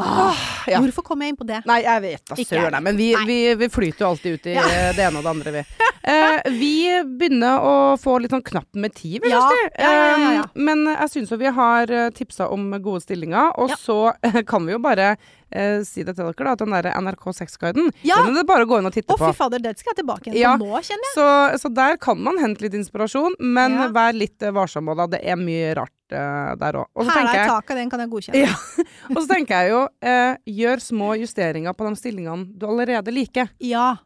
Ah, 0.00 0.34
ja. 0.70 0.78
Hvorfor 0.80 1.04
kom 1.04 1.20
jeg 1.20 1.34
inn 1.34 1.36
på 1.36 1.44
det? 1.44 1.58
Nei, 1.68 1.82
jeg 1.84 2.00
vet 2.06 2.30
da 2.30 2.36
søren. 2.40 2.76
Men 2.86 2.96
vi, 2.96 3.10
vi, 3.28 3.38
vi 3.60 3.68
flyter 3.68 4.06
jo 4.06 4.10
alltid 4.14 4.38
ut 4.38 4.46
i 4.48 4.54
Ja. 4.56 4.62
eh, 4.64 4.92
det 4.96 5.04
ene 5.04 5.20
og 5.20 5.26
det 5.26 5.32
andre, 5.34 5.52
vi. 5.58 5.64
Eh, 6.10 6.50
vi 6.56 6.72
begynner 7.18 7.60
å 7.66 7.74
få 8.00 8.14
litt 8.22 8.32
sånn 8.32 8.44
knapp 8.46 8.78
med 8.80 8.94
tid, 8.96 9.18
vil 9.20 9.34
jeg 9.34 9.36
Ja, 9.36 9.50
si. 9.52 9.66
Eh, 9.84 10.46
Men 10.54 10.86
jeg 10.88 11.12
syns 11.12 11.34
jo 11.34 11.40
vi 11.42 11.52
har 11.52 11.92
uh, 11.92 12.06
tipsa 12.16 12.48
om 12.48 12.70
gode 12.80 13.02
stillinger, 13.04 13.52
og 13.60 13.74
så 13.76 13.98
eh, 14.24 14.40
kan 14.50 14.64
vi 14.64 14.72
jo 14.78 14.80
bare 14.80 15.12
eh, 15.52 15.82
si 15.86 16.02
det 16.06 16.14
til 16.16 16.24
dere, 16.30 16.34
da, 16.44 16.52
at 16.52 16.58
den 16.62 16.74
derre 16.74 16.92
NRK 17.00 17.24
Sexguiden, 17.36 17.90
Ja! 18.06 18.16
den 18.22 18.34
er 18.34 18.40
det 18.40 18.46
bare 18.48 18.64
å 18.66 18.68
gå 18.70 18.78
inn 18.80 18.86
og 18.86 18.92
titte 18.94 19.14
Å, 19.14 19.18
på. 19.18 19.30
fy 19.32 19.36
fader, 19.38 19.58
det 19.64 19.76
skal 19.78 19.92
jeg 19.94 20.00
tilbake 20.04 20.30
igjen 20.30 20.40
Ja. 20.40 20.56
nå, 20.56 20.70
kjenner 20.86 21.08
jeg. 21.10 21.14
Så, 21.14 21.28
så 21.64 21.72
der 21.74 21.96
kan 22.00 22.18
man 22.22 22.38
hente 22.38 22.62
litt 22.66 22.74
inspirasjon, 22.78 23.34
men 23.40 23.72
Ja. 23.78 23.88
vær 23.94 24.12
litt 24.16 24.42
eh, 24.42 24.50
varsom 24.52 24.84
med 24.90 24.96
det. 24.96 25.08
Det 25.18 25.22
er 25.30 25.36
mye 25.36 25.72
rart 25.78 25.96
eh, 26.12 26.52
der 26.60 26.72
òg. 26.82 26.86
Her 26.98 27.10
er 27.10 27.16
Hæla 27.16 27.32
i 27.32 27.48
taket, 27.50 27.76
den 27.76 27.90
kan 27.90 28.00
jeg 28.00 28.10
godkjenne. 28.10 28.44
Ja. 28.46 28.84
Og 29.14 29.22
så 29.22 29.26
tenker 29.34 29.62
jeg 29.64 29.70
jo, 29.74 29.82
eh, 30.02 30.36
gjør 30.46 30.80
små 30.84 31.14
justeringer 31.20 31.72
på 31.74 31.88
de 31.88 31.96
stillingene 32.00 32.46
du 32.58 32.66
allerede 32.66 33.10
liker. 33.14 33.50
Ja. 33.60 33.96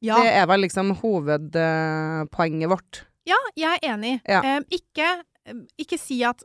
Ja. 0.00 0.14
Det 0.22 0.30
er 0.30 0.46
vel 0.46 0.60
liksom 0.62 0.92
hovedpoenget 1.00 2.70
vårt. 2.70 3.04
ja, 3.28 3.36
jeg 3.56 3.78
er 3.82 3.94
enig. 3.94 4.20
Ja. 4.28 4.40
Em, 4.46 4.64
ikke, 4.72 5.08
ikke 5.80 5.98
si 6.00 6.20
at 6.24 6.42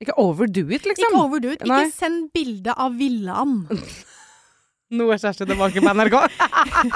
Ikke 0.00 0.14
overdo 0.22 0.62
it, 0.70 0.84
liksom. 0.86 1.08
Ikke 1.10 1.18
overdo 1.24 1.50
it. 1.50 1.64
Nei. 1.66 1.84
Ikke 1.88 1.96
send 1.96 2.28
bilde 2.34 2.74
av 2.76 2.94
villaen. 2.98 3.64
Nå 4.98 5.04
er 5.12 5.18
Kjersti 5.20 5.44
tilbake 5.44 5.82
på 5.84 5.92
NRK. 5.92 6.14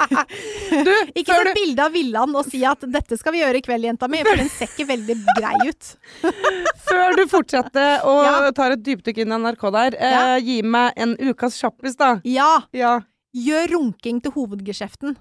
du, 0.87 0.93
Ikke 1.19 1.35
send 1.35 1.49
du, 1.49 1.51
bilde 1.59 1.83
av 1.85 1.91
villaen 1.93 2.31
og 2.39 2.47
si 2.47 2.63
at 2.65 2.81
'dette 2.89 3.19
skal 3.19 3.35
vi 3.35 3.43
gjøre 3.43 3.59
i 3.59 3.65
kveld, 3.65 3.85
jenta 3.85 4.07
mi', 4.09 4.23
for 4.25 4.39
den 4.39 4.49
ser 4.49 4.71
ikke 4.71 4.87
veldig 4.89 5.17
grei 5.37 5.67
ut. 5.69 5.91
før 6.87 7.13
du 7.19 7.23
fortsetter 7.29 8.01
og 8.09 8.23
Ja. 8.25 8.51
tar 8.57 8.73
et 8.73 8.81
dypdykk 8.87 9.21
inn 9.21 9.35
i 9.35 9.37
NRK 9.43 9.69
der, 9.77 9.97
eh, 9.99 10.15
Ja. 10.15 10.39
gi 10.41 10.61
meg 10.63 10.93
en 10.97 11.13
ukas 11.19 11.59
kjappis, 11.61 11.95
da. 11.99 12.15
Ja, 12.25 12.63
Ja. 12.73 13.01
gjør 13.35 13.69
runking 13.75 14.21
til 14.23 14.31
hovedgeskjeften. 14.31 15.17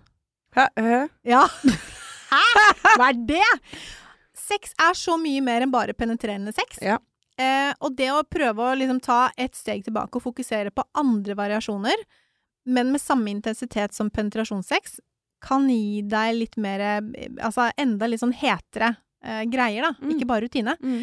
Hæ? 0.56 0.68
Hæ? 0.78 1.08
Ja. 1.24 1.44
Hæ? 2.32 2.44
Hva 2.96 3.08
er 3.10 3.20
det? 3.26 3.44
Sex 4.34 4.72
er 4.80 4.94
så 4.96 5.18
mye 5.20 5.42
mer 5.44 5.60
enn 5.60 5.70
bare 5.70 5.92
penetrerende 5.92 6.54
sex. 6.56 6.78
Ja. 6.80 6.96
Eh, 7.40 7.70
og 7.80 7.96
det 7.96 8.10
å 8.12 8.24
prøve 8.28 8.64
å 8.64 8.74
liksom 8.76 9.00
ta 9.04 9.22
et 9.40 9.54
steg 9.56 9.86
tilbake 9.86 10.18
og 10.18 10.26
fokusere 10.26 10.72
på 10.74 10.84
andre 10.98 11.36
variasjoner, 11.38 12.04
men 12.68 12.92
med 12.92 13.02
samme 13.02 13.32
intensitet 13.32 13.96
som 13.96 14.10
penetrasjonssex, 14.12 15.00
kan 15.42 15.66
gi 15.66 16.04
deg 16.06 16.36
litt 16.36 16.52
mer 16.62 17.02
Altså 17.42 17.72
enda 17.80 18.06
litt 18.06 18.20
sånn 18.22 18.34
hetere 18.36 18.92
eh, 19.24 19.42
greier, 19.50 19.88
da. 19.88 19.94
Mm. 19.98 20.12
Ikke 20.14 20.28
bare 20.30 20.46
rutine. 20.46 20.76
Mm. 20.78 21.00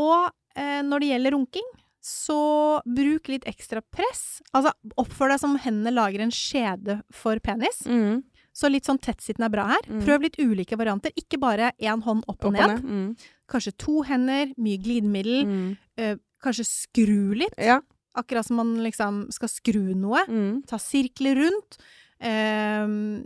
Og 0.00 0.30
eh, 0.56 0.80
når 0.86 1.02
det 1.02 1.10
gjelder 1.10 1.36
runking, 1.36 1.66
så 2.04 2.80
bruk 2.84 3.28
litt 3.32 3.46
ekstra 3.48 3.80
press. 3.92 4.40
Altså 4.52 4.72
oppfør 5.00 5.34
deg 5.34 5.40
som 5.40 5.58
hendene 5.60 5.92
lager 5.94 6.24
en 6.24 6.32
skjede 6.34 6.98
for 7.12 7.40
penis. 7.44 7.82
Mm. 7.88 8.22
Så 8.54 8.68
litt 8.70 8.86
sånn 8.86 9.00
tettsittende 9.02 9.48
er 9.48 9.54
bra 9.56 9.64
her. 9.72 9.82
Mm. 9.90 10.04
Prøv 10.06 10.22
litt 10.22 10.36
ulike 10.38 10.76
varianter. 10.78 11.10
Ikke 11.18 11.40
bare 11.42 11.72
én 11.82 12.00
hånd 12.06 12.22
opp 12.30 12.36
Opp 12.38 12.44
og 12.46 12.52
ned. 12.54 12.68
ned. 12.70 12.84
Mm. 12.84 13.16
Kanskje 13.50 13.72
to 13.82 14.02
hender, 14.06 14.52
mye 14.56 14.78
glidemiddel. 14.78 15.40
Mm. 15.48 15.76
Øh, 15.98 16.14
kanskje 16.44 16.64
skru 16.68 17.34
litt. 17.34 17.56
Ja. 17.58 17.80
Akkurat 18.14 18.46
som 18.46 18.56
man 18.62 18.76
liksom 18.84 19.24
skal 19.34 19.50
skru 19.50 19.94
noe. 19.98 20.22
Mm. 20.30 20.62
Ta 20.70 20.78
sirkler 20.78 21.34
rundt. 21.42 21.78
Uh, 22.22 23.24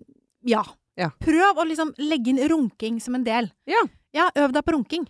ja. 0.49 0.63
Ja. 0.99 1.11
Prøv 1.23 1.61
å 1.61 1.67
liksom 1.69 1.93
legge 2.03 2.33
inn 2.33 2.41
runking 2.51 2.97
som 3.01 3.15
en 3.15 3.25
del. 3.27 3.53
Ja. 3.71 3.85
Ja, 4.17 4.31
øv 4.35 4.55
deg 4.57 4.65
på 4.67 4.73
runking. 4.75 5.05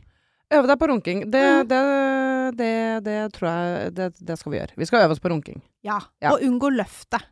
Øve 0.52 0.66
deg 0.66 0.78
på 0.81 0.88
runking. 0.90 1.22
Det, 1.31 1.40
Mm. 1.44 1.68
det, 1.68 2.57
det, 2.59 3.04
det 3.04 3.33
tror 3.37 3.48
jeg 3.48 3.94
det, 3.94 4.07
det 4.26 4.37
skal 4.40 4.52
vi 4.52 4.59
gjøre. 4.59 4.72
Vi 4.76 4.87
skal 4.88 5.04
øve 5.04 5.12
oss 5.14 5.20
på 5.22 5.31
runking. 5.31 5.62
Ja. 5.85 6.00
Ja. 6.20 6.33
Og 6.35 6.40
unngå 6.42 6.70
løftet. 6.74 7.22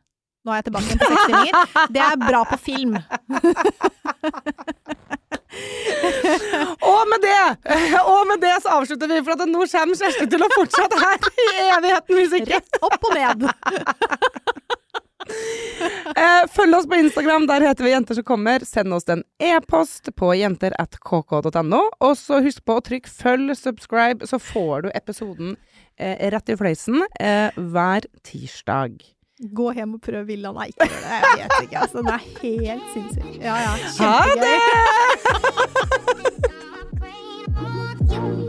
Nå 0.46 0.52
er 0.54 0.60
jeg 0.60 0.68
tilbake 0.68 0.86
igjen 0.86 1.00
på 1.02 1.06
sexstillinger. 1.10 1.54
Det 1.90 2.02
er 2.06 2.16
bra 2.22 2.40
på 2.46 2.56
film. 2.62 2.94
Og 6.86 7.02
med 7.10 7.24
det 7.24 7.38
Og 8.02 8.22
med 8.28 8.42
det 8.44 8.52
så 8.62 8.76
avslutter 8.76 9.10
vi, 9.10 9.22
for 9.26 9.34
at 9.34 9.48
nå 9.48 9.64
kommer 9.72 9.98
Kjersti 9.98 10.26
til 10.30 10.44
å 10.44 10.50
fortsette 10.54 11.00
her 11.00 11.30
i 11.46 11.48
evigheten, 11.78 12.20
hvis 12.20 12.36
ikke. 12.38 12.60
Rett 12.60 12.78
opp 12.86 13.08
og 13.10 13.16
ned. 13.16 13.48
Eh, 15.26 16.42
følg 16.54 16.76
oss 16.76 16.86
på 16.86 17.00
Instagram, 17.00 17.48
der 17.50 17.64
heter 17.66 17.82
vi 17.84 17.90
Jenter 17.90 18.14
som 18.14 18.24
kommer. 18.28 18.62
Send 18.64 18.94
oss 18.94 19.08
en 19.10 19.24
e-post 19.42 20.12
på 20.14 20.30
jenter.kk.no. 20.38 21.82
Og 22.06 22.14
så 22.20 22.38
husk 22.44 22.62
på 22.62 22.78
å 22.78 22.84
trykke 22.86 23.10
følg, 23.10 23.50
subscribe, 23.58 24.30
så 24.30 24.38
får 24.38 24.86
du 24.86 24.88
episoden 24.94 25.56
eh, 25.98 26.30
rett 26.30 26.54
i 26.54 26.58
fleisen 26.62 27.02
eh, 27.18 27.50
hver 27.58 28.06
tirsdag. 28.22 29.15
Gå 29.36 29.72
hjem 29.76 29.94
og 29.94 30.00
prøv 30.00 30.26
villa. 30.30 30.52
Nei, 30.56 30.68
ikke 30.72 30.88
gjør 30.88 31.00
det. 31.04 31.10
Jeg 31.12 31.48
vet 31.50 31.62
ikke. 31.66 31.78
Altså, 31.84 31.98
det 32.06 32.14
er 32.14 32.24
helt 32.40 32.86
sinnssykt 32.94 33.36
Ja, 33.44 33.56
ja. 33.60 33.72
Kjempegøy. 33.98 34.60
Ha 37.60 38.26
det! 38.32 38.42